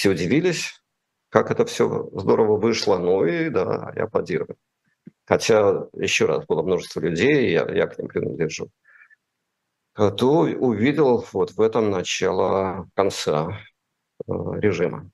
[0.00, 0.82] Все удивились,
[1.28, 2.96] как это все здорово вышло.
[2.96, 4.56] Ну и да, я аплодирую.
[5.26, 8.70] хотя, еще раз, было множество людей, я, я к ним принадлежу,
[9.92, 13.60] то увидел вот в этом начало конца
[14.26, 15.10] э, режима.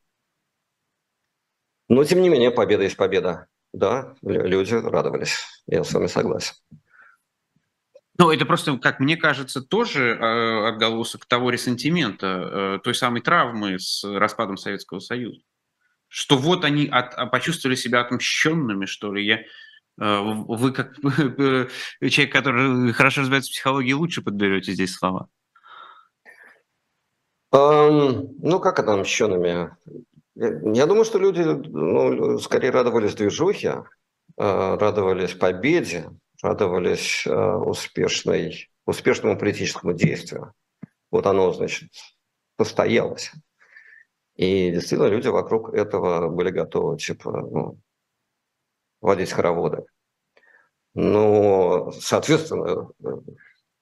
[1.88, 3.48] Но, тем не менее, победа есть победа.
[3.72, 5.64] Да, люди радовались.
[5.66, 6.54] Я с вами согласен.
[8.18, 13.78] Ну, это просто, как мне кажется, тоже э, отголосок того ресентимента, э, той самой травмы
[13.78, 15.40] с распадом Советского Союза.
[16.08, 19.26] Что вот они от, а, почувствовали себя отмщенными, что ли.
[19.26, 19.44] Я, э,
[19.98, 25.28] вы, как человек, который хорошо разбирается в психологии, лучше подберете здесь слова.
[27.54, 29.76] Um, ну, как отомщенными?
[30.34, 33.84] Я думаю, что люди ну, скорее радовались движухе,
[34.36, 36.10] э, радовались победе,
[36.42, 40.52] радовались э, успешной, успешному политическому действию.
[41.10, 41.90] Вот оно, значит,
[42.58, 43.32] состоялось.
[44.36, 47.78] И действительно люди вокруг этого были готовы, типа, ну,
[49.00, 49.84] водить хороводы.
[50.94, 52.90] Но, соответственно,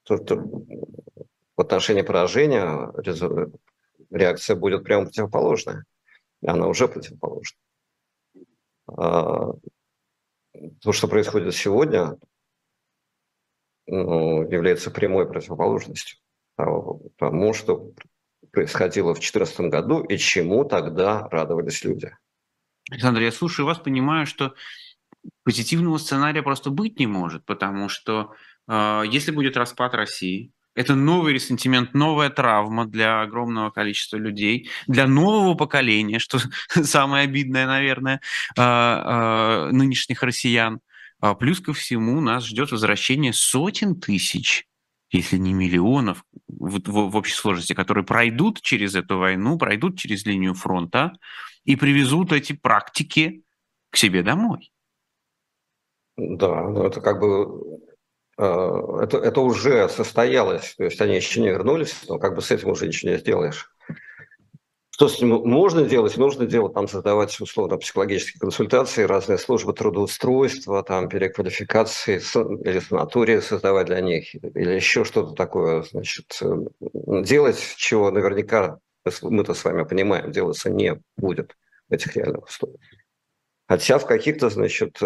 [0.07, 2.91] в отношении поражения
[4.11, 5.85] реакция будет прямо противоположная.
[6.45, 7.57] Она уже противоположна.
[8.87, 9.53] А,
[10.81, 12.17] то, что происходит сегодня,
[13.87, 16.17] ну, является прямой противоположностью
[17.17, 17.91] тому, что
[18.51, 22.15] происходило в 2014 году и чему тогда радовались люди.
[22.89, 24.53] Александр, я слушаю вас, понимаю, что
[25.43, 28.33] позитивного сценария просто быть не может, потому что
[28.67, 35.07] э, если будет распад России, это новый ресентимент, новая травма для огромного количества людей, для
[35.07, 38.21] нового поколения, что самое обидное, наверное,
[38.57, 40.81] а, а, нынешних россиян.
[41.25, 44.67] А плюс ко всему нас ждет возвращение сотен тысяч,
[45.09, 50.23] если не миллионов в, в, в общей сложности, которые пройдут через эту войну, пройдут через
[50.27, 51.13] линию фронта
[51.63, 53.41] и привезут эти практики
[53.89, 54.71] к себе домой.
[56.15, 57.79] Да, ну это как бы
[58.37, 62.51] Э, это, это уже состоялось, то есть они еще не вернулись, но как бы с
[62.51, 63.71] этим уже ничего не сделаешь.
[64.95, 66.15] Что с ним можно делать?
[66.15, 73.87] Нужно делать, там создавать условно психологические консультации, разные службы трудоустройства, там переквалификации или санатории создавать
[73.87, 76.39] для них, или еще что-то такое, значит,
[76.79, 78.79] делать, чего наверняка
[79.21, 81.57] мы-то с вами понимаем, делаться не будет
[81.89, 82.79] в этих реальных условиях.
[83.67, 84.97] Хотя в каких-то, значит,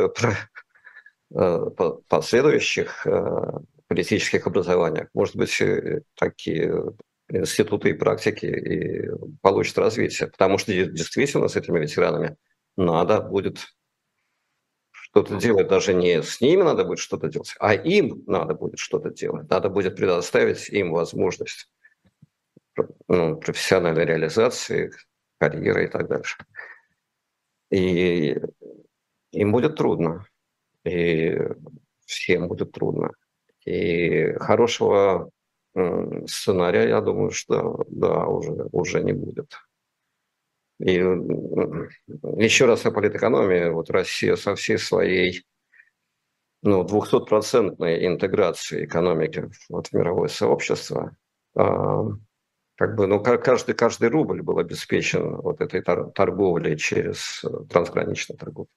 [1.32, 1.60] Э,
[2.08, 5.62] последующих э, политических образованиях, может быть,
[6.16, 6.74] такие
[7.30, 9.10] институты и практики и
[9.42, 10.30] получат развитие.
[10.30, 12.38] Потому что действительно с этими ветеранами
[12.78, 13.68] надо будет
[14.92, 19.10] что-то делать, даже не с ними надо будет что-то делать, а им надо будет что-то
[19.10, 19.50] делать.
[19.50, 21.72] Надо будет предоставить им возможность
[23.08, 24.92] ну, профессиональной реализации,
[25.40, 26.38] карьеры и так дальше.
[27.72, 28.40] И
[29.32, 30.26] им будет трудно
[30.86, 31.38] и
[32.06, 33.12] всем будет трудно.
[33.66, 35.32] И хорошего
[36.28, 39.54] сценария, я думаю, что да, уже, уже не будет.
[40.80, 43.70] И еще раз о политэкономии.
[43.70, 45.44] Вот Россия со всей своей
[46.62, 51.16] ну, 200-процентной интеграцией экономики вот, в мировое сообщество,
[51.56, 52.04] а,
[52.76, 58.70] как бы, ну, каждый, каждый рубль был обеспечен вот этой торговлей через э, трансграничную торговлю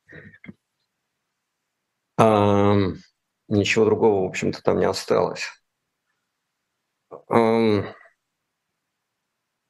[3.52, 5.48] ничего другого, в общем-то, там не осталось.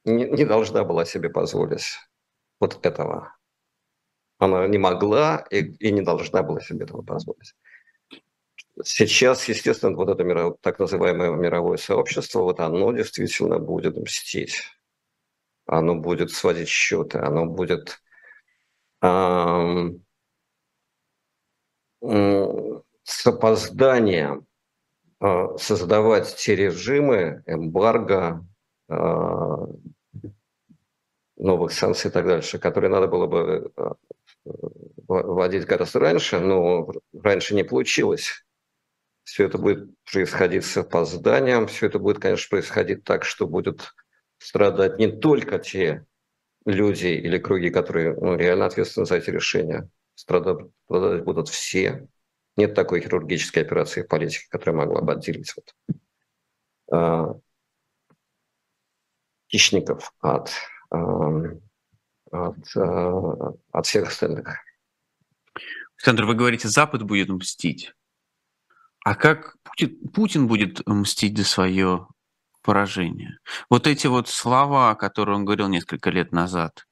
[0.05, 1.99] Не, не должна была себе позволить
[2.61, 3.36] вот этого.
[4.38, 7.55] Она не могла и, и не должна была себе этого позволить.
[8.82, 14.62] Сейчас, естественно, вот это мировое, так называемое мировое сообщество, вот оно действительно будет мстить.
[15.66, 18.03] Оно будет сводить счеты, оно будет
[19.03, 20.05] эм,
[22.01, 24.47] с опозданием
[25.57, 28.45] создавать те режимы, эмбарго,
[28.89, 29.66] а,
[31.37, 33.95] новых санкций и так дальше, которые надо было бы а,
[35.07, 38.45] вводить гораздо раньше, но раньше не получилось.
[39.25, 43.95] Все это будет происходить с опозданием, все это будет, конечно, происходить так, что будут
[44.39, 46.05] страдать не только те
[46.66, 52.09] люди или круги, которые ну, реально ответственны за эти решения, страдать будут все.
[52.57, 55.75] Нет такой хирургической операции в политике, которая могла бы отделить вот,
[56.93, 57.35] э,
[59.51, 60.51] хищников от,
[60.91, 61.59] э,
[62.31, 64.59] от, э, от всех остальных.
[65.97, 67.95] Александр, вы говорите, Запад будет мстить.
[69.05, 72.07] А как Путин, Путин будет мстить за свое
[72.61, 73.39] поражение?
[73.71, 76.87] Вот эти вот слова, которые он говорил несколько лет назад,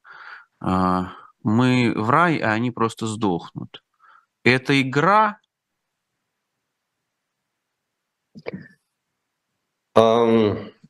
[0.61, 3.83] мы в рай, а они просто сдохнут.
[4.43, 5.40] Это игра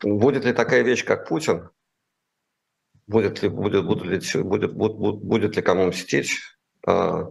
[0.03, 1.71] Будет ли такая вещь, как Путин?
[3.07, 6.37] Будет ли, будет, будут ли, будет, будет, будет ли кому мстить?
[6.87, 7.25] А,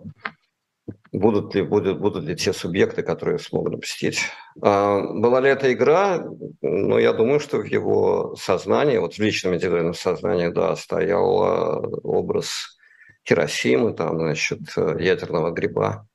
[1.11, 4.19] будут ли, будут, будут ли те субъекты, которые смогут мстить?
[4.61, 6.27] А, была ли это игра?
[6.61, 12.77] Ну, я думаю, что в его сознании, вот в личном индивидуальном сознании, да, стоял образ
[13.25, 16.07] Хиросимы, там, значит, ядерного гриба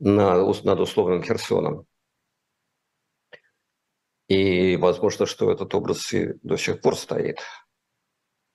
[0.00, 1.84] над, над условным Херсоном.
[4.28, 7.38] И возможно, что этот образ и до сих пор стоит.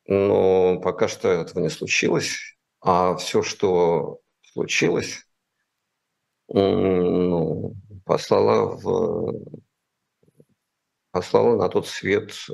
[0.06, 2.58] Но пока что этого не случилось.
[2.80, 5.26] А все, что случилось,
[6.48, 9.62] ну, послала, в,
[11.12, 12.54] послала на тот свет э,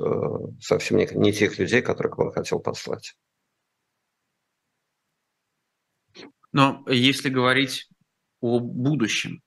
[0.60, 3.16] совсем не, не тех людей, которых он хотел послать.
[6.52, 7.88] Но если говорить
[8.40, 9.42] о будущем,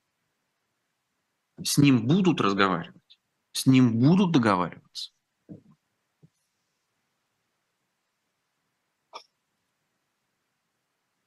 [1.62, 3.03] с ним будут разговаривать?
[3.54, 5.12] С ним будут договариваться?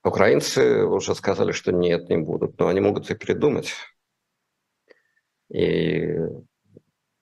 [0.04, 3.74] Украинцы уже сказали, что нет, не будут, но они могут и придумать.
[5.50, 6.18] И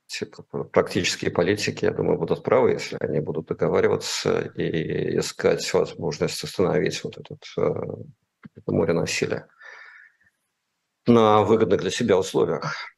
[0.07, 7.03] типа, практические политики, я думаю, будут правы, если они будут договариваться и искать возможность остановить
[7.03, 7.61] вот этот, э,
[8.55, 9.47] это море насилия
[11.05, 12.94] на выгодных для себя условиях.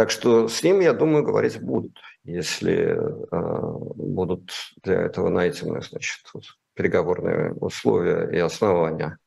[0.00, 2.96] Так что с ним, я думаю, говорить будут, если э,
[3.96, 4.50] будут
[4.82, 6.24] для этого найдены значит,
[6.72, 9.18] переговорные условия и основания.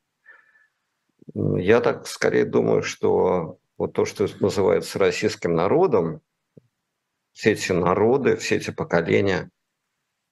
[1.36, 6.22] Я так скорее думаю, что вот то, что называется российским народом,
[7.34, 9.52] все эти народы, все эти поколения,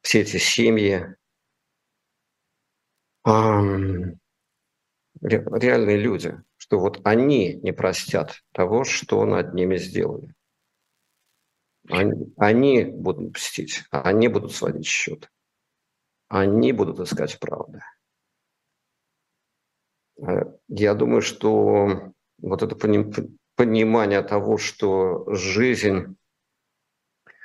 [0.01, 1.05] все эти семьи,
[5.21, 10.33] реальные люди, что вот они не простят того, что над ними сделали.
[11.89, 15.29] Они, они будут мстить, они будут сводить счет,
[16.29, 17.81] они будут искать правды.
[20.25, 22.77] Э, я думаю, что вот это
[23.57, 26.15] понимание того, что жизнь,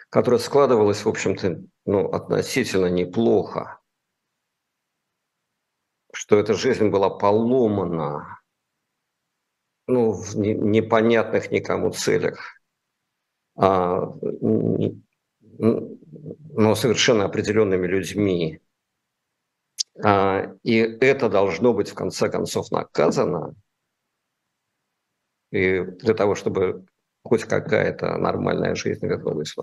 [0.08, 3.80] которая складывалась, в общем-то, ну, относительно неплохо,
[6.12, 8.38] что эта жизнь была поломана
[9.86, 12.60] ну, в непонятных никому целях,
[13.56, 14.12] а,
[15.58, 18.60] но совершенно определенными людьми.
[20.04, 23.54] А, и это должно быть в конце концов наказано.
[25.52, 26.86] И для того, чтобы
[27.22, 29.54] хоть какая-то нормальная жизнь вернулась.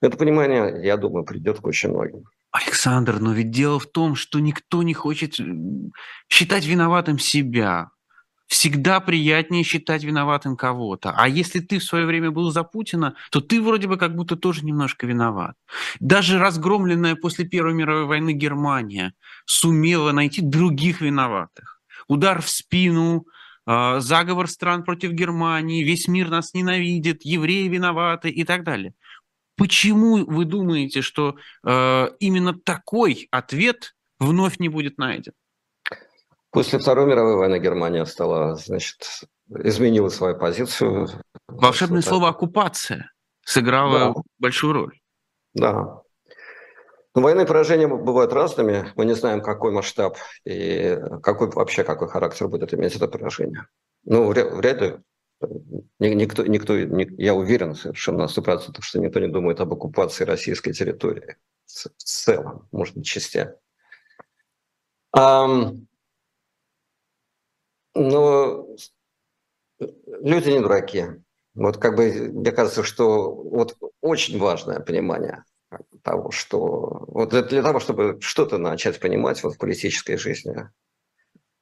[0.00, 2.24] Это понимание, я думаю, придет к очень многим.
[2.50, 5.36] Александр, но ведь дело в том, что никто не хочет
[6.28, 7.90] считать виноватым себя.
[8.46, 11.12] Всегда приятнее считать виноватым кого-то.
[11.16, 14.36] А если ты в свое время был за Путина, то ты вроде бы как будто
[14.36, 15.56] тоже немножко виноват.
[15.98, 19.14] Даже разгромленная после Первой мировой войны Германия
[19.46, 21.80] сумела найти других виноватых.
[22.06, 23.26] Удар в спину,
[23.66, 28.94] а, заговор стран против Германии, весь мир нас ненавидит, евреи виноваты и так далее.
[29.56, 35.32] Почему вы думаете, что э, именно такой ответ вновь не будет найден?
[36.50, 41.08] После Второй мировой войны Германия стала, значит, изменила свою позицию.
[41.48, 43.12] Волшебное вот слово «оккупация»
[43.44, 44.14] сыграло да.
[44.38, 45.00] большую роль.
[45.54, 46.02] Да.
[47.14, 48.92] Но военные поражения бывают разными.
[48.96, 53.66] Мы не знаем, какой масштаб и какой вообще какой характер будет иметь это поражение.
[54.04, 54.98] Ну, вряд ли
[55.98, 61.36] Никто, никто, я уверен совершенно на 100%, что никто не думает об оккупации российской территории
[61.66, 63.54] в целом, может быть, частями.
[65.14, 65.85] Um,
[67.96, 68.66] но
[70.20, 71.06] люди не дураки.
[71.54, 75.44] Вот как бы мне кажется, что вот очень важное понимание
[76.02, 80.68] того, что вот для, того, чтобы что-то начать понимать вот в политической жизни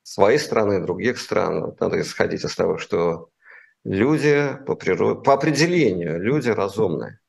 [0.03, 3.31] своей страны, других стран, надо исходить из того, что
[3.85, 7.21] люди по природе, по определению, люди разумные.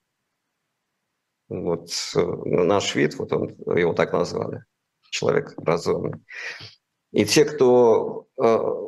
[1.47, 4.66] Вот э, наш вид, вот он, его так назвали,
[5.12, 6.20] человек разумный.
[7.12, 8.86] И те, кто э,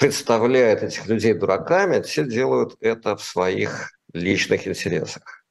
[0.00, 5.44] представляет этих людей дураками, все делают это в своих личных интересах.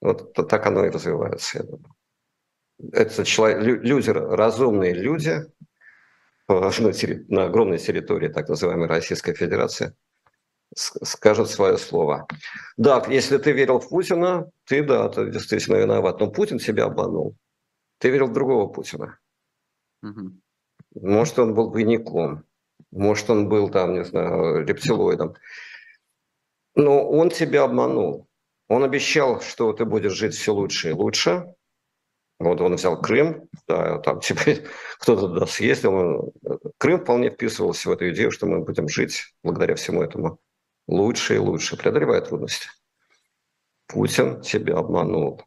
[0.00, 1.94] Вот так оно и развивается, я думаю.
[2.92, 5.44] Это человек, люди, разумные люди,
[6.48, 9.94] на огромной территории так называемой Российской Федерации
[10.76, 12.28] скажет свое слово.
[12.76, 16.20] Да, если ты верил в Путина, ты, да, ты действительно виноват.
[16.20, 17.36] Но Путин себя обманул.
[17.98, 19.18] Ты верил в другого Путина.
[20.04, 20.40] Угу.
[20.94, 22.44] Может, он был двойником.
[22.90, 25.34] Может, он был там, не знаю, рептилоидом.
[26.74, 28.28] Но он тебя обманул.
[28.68, 31.54] Он обещал, что ты будешь жить все лучше и лучше.
[32.38, 34.66] Вот он взял Крым, да, там теперь
[34.98, 36.32] кто-то туда съездил.
[36.78, 40.40] Крым вполне вписывался в эту идею, что мы будем жить благодаря всему этому
[40.88, 42.68] лучше и лучше, преодолевая трудности.
[43.86, 45.42] Путин тебя обманул.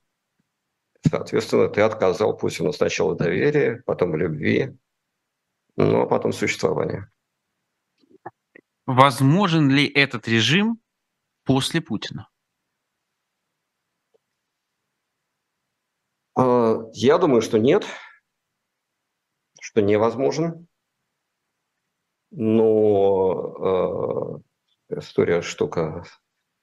[1.10, 4.78] Соответственно, ты отказал Путину сначала в доверии, потом в любви,
[5.76, 7.06] ну а потом в существовании.
[8.86, 10.80] Возможен ли этот режим
[11.46, 12.30] после Путина?
[16.36, 17.86] А, я думаю, что нет,
[19.62, 20.68] что невозможен.
[22.36, 24.42] Но
[24.90, 26.04] э, история штука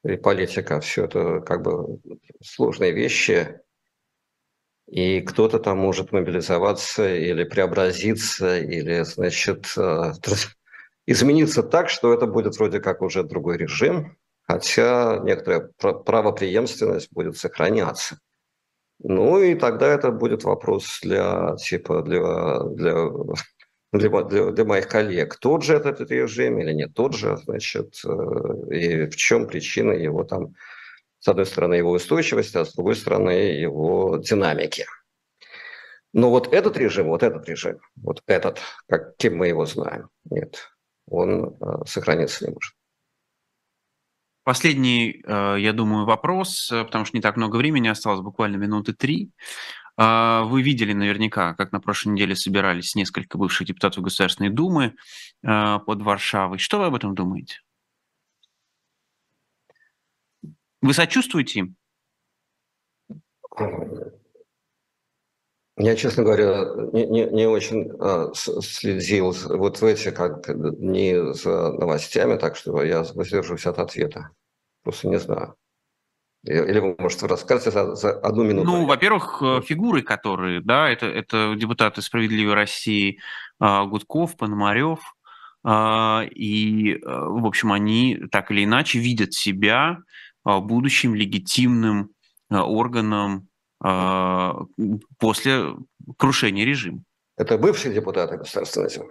[0.04, 2.00] и политика, все это как бы
[2.42, 3.60] сложные вещи.
[4.90, 10.12] И кто-то там может мобилизоваться или преобразиться, или, значит, э,
[11.06, 18.18] измениться так, что это будет вроде как уже другой режим, хотя некоторая правопреемственность будет сохраняться.
[18.98, 23.10] Ну и тогда это будет вопрос для типа для, для,
[23.92, 25.36] для, для, для моих коллег.
[25.36, 30.24] Тот же этот режим или не тот же, значит, э, и в чем причина его
[30.24, 30.54] там,
[31.20, 34.86] с одной стороны, его устойчивости, а с другой стороны, его динамики.
[36.12, 40.70] Но вот этот режим, вот этот режим, вот этот, каким мы его знаем, нет,
[41.06, 42.74] он э, сохраниться не может.
[44.42, 48.92] Последний, э, я думаю, вопрос, э, потому что не так много времени осталось, буквально минуты
[48.92, 49.30] три.
[49.96, 54.94] А, вы видели наверняка, как на прошлой неделе собирались несколько бывших депутатов Государственной Думы
[55.42, 56.58] под Варшавой.
[56.58, 57.58] Что вы об этом думаете?
[60.82, 61.76] Вы сочувствуете им?
[65.76, 70.44] Я, честно говоря, не, не, не очень а, следил вот в эти как
[70.78, 74.30] дни за новостями, так что я воздержусь от ответа.
[74.82, 75.54] Просто не знаю.
[76.44, 78.66] Или вы, может, расскажете за, за одну минуту?
[78.66, 83.20] Ну, во-первых, э, фигуры, которые, да, это, это депутаты «Справедливой России»
[83.58, 85.00] а, Гудков, Пономарев,
[85.62, 89.98] а, и, э, в общем, они так или иначе видят себя
[90.44, 92.10] будущим легитимным
[92.50, 93.48] э, органом
[93.82, 94.56] а,
[95.18, 95.74] после
[96.18, 97.02] крушения режима.
[97.36, 99.10] Это бывшие депутаты Государственной Думы?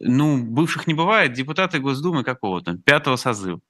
[0.00, 1.34] Ну, бывших не бывает.
[1.34, 3.60] Депутаты Госдумы какого то пятого созыва,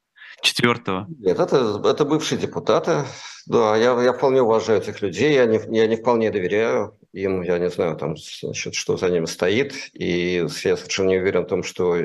[0.41, 1.07] четвертого.
[1.19, 3.05] Нет, это, это бывшие депутаты.
[3.47, 7.59] Да, я, я вполне уважаю этих людей, я не, я не вполне доверяю им, я
[7.59, 11.63] не знаю, там, значит, что за ними стоит, и я совершенно не уверен в том,
[11.63, 11.97] что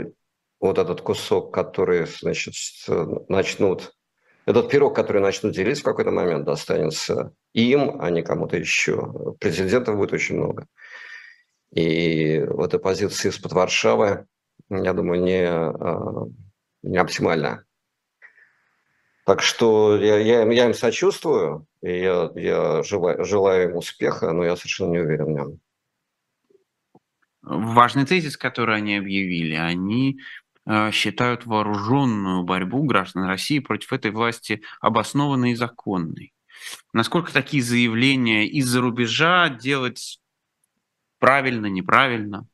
[0.59, 2.53] вот этот кусок, который, значит,
[3.27, 3.93] начнут
[4.45, 9.35] этот пирог, который начнут делить в какой-то момент, достанется им, а не кому-то еще.
[9.39, 10.67] Президентов будет очень много.
[11.73, 14.25] И вот эта позиция из-под Варшавы,
[14.69, 16.25] я думаю, не, а,
[16.83, 17.65] не оптимальна.
[19.25, 24.43] Так что я, я, я им сочувствую, и я, я желаю, желаю им успеха, но
[24.43, 25.59] я совершенно не уверен в нем.
[27.43, 30.19] Важный тезис, который они объявили, они
[30.91, 36.33] считают вооруженную борьбу граждан России против этой власти обоснованной и законной.
[36.93, 40.19] Насколько такие заявления из-за рубежа делать
[41.19, 42.47] правильно, неправильно?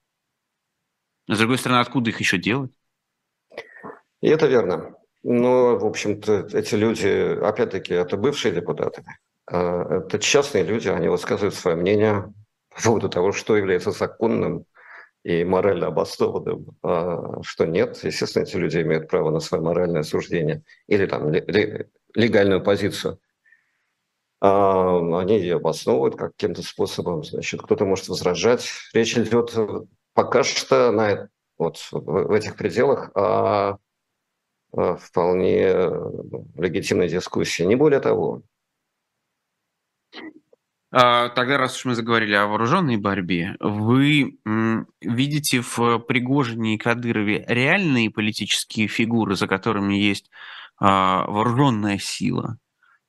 [1.27, 2.71] с другой стороны, откуда их еще делать?
[4.21, 4.95] И это верно.
[5.23, 9.03] Но, в общем-то, эти люди, опять-таки, это бывшие депутаты.
[9.45, 12.33] А, это частные люди, они высказывают свое мнение
[12.69, 14.65] по поводу того, что является законным
[15.27, 18.01] и морально обоснованным, а, что нет.
[18.01, 21.29] Естественно, эти люди имеют право на свое моральное суждение или там
[22.15, 23.19] легальную позицию.
[24.39, 27.25] А, они ее обосновывают каким-то способом.
[27.25, 28.69] Значит, кто-то может возражать.
[28.93, 29.53] Речь идет
[30.13, 33.79] пока что на, вот, в этих пределах о
[34.71, 35.73] вполне
[36.55, 37.63] легитимной дискуссии.
[37.63, 38.43] Не более того.
[40.99, 44.39] А, тогда, раз уж мы заговорили о вооруженной борьбе, вы
[44.99, 50.31] видите в Пригожине и Кадырове реальные политические фигуры, за которыми есть
[50.79, 52.57] а, вооруженная сила,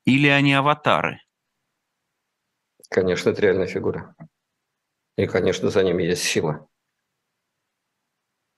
[0.04, 1.22] или они аватары?
[2.90, 4.14] Конечно, это реальная фигура.
[5.16, 6.68] И, конечно, за ними есть сила.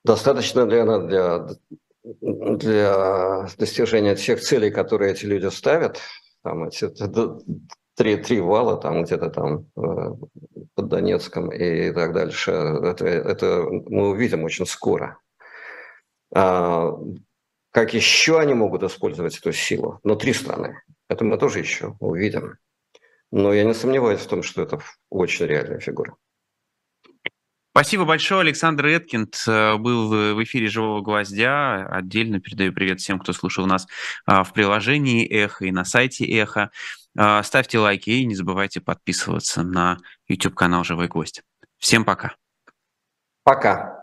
[0.02, 1.46] Достаточно для, для,
[2.02, 6.00] для достижения тех целей, которые эти люди ставят,
[6.42, 6.88] там эти
[8.00, 10.14] три, три вала там где-то там э,
[10.74, 12.50] под Донецком и так дальше.
[12.50, 15.18] Это, это мы увидим очень скоро.
[16.34, 16.92] А,
[17.70, 20.80] как еще они могут использовать эту силу внутри страны?
[21.10, 22.56] Это мы тоже еще увидим.
[23.30, 24.80] Но я не сомневаюсь в том, что это
[25.10, 26.16] очень реальная фигура.
[27.72, 28.40] Спасибо большое.
[28.40, 31.86] Александр Эткинд э, был в эфире «Живого гвоздя».
[31.86, 33.86] Отдельно передаю привет всем, кто слушал нас
[34.26, 36.70] а, в приложении «Эхо» и на сайте «Эхо».
[37.16, 39.98] А, ставьте лайки и не забывайте подписываться на
[40.28, 41.42] YouTube-канал «Живой гвоздь».
[41.78, 42.36] Всем пока.
[43.42, 43.99] Пока.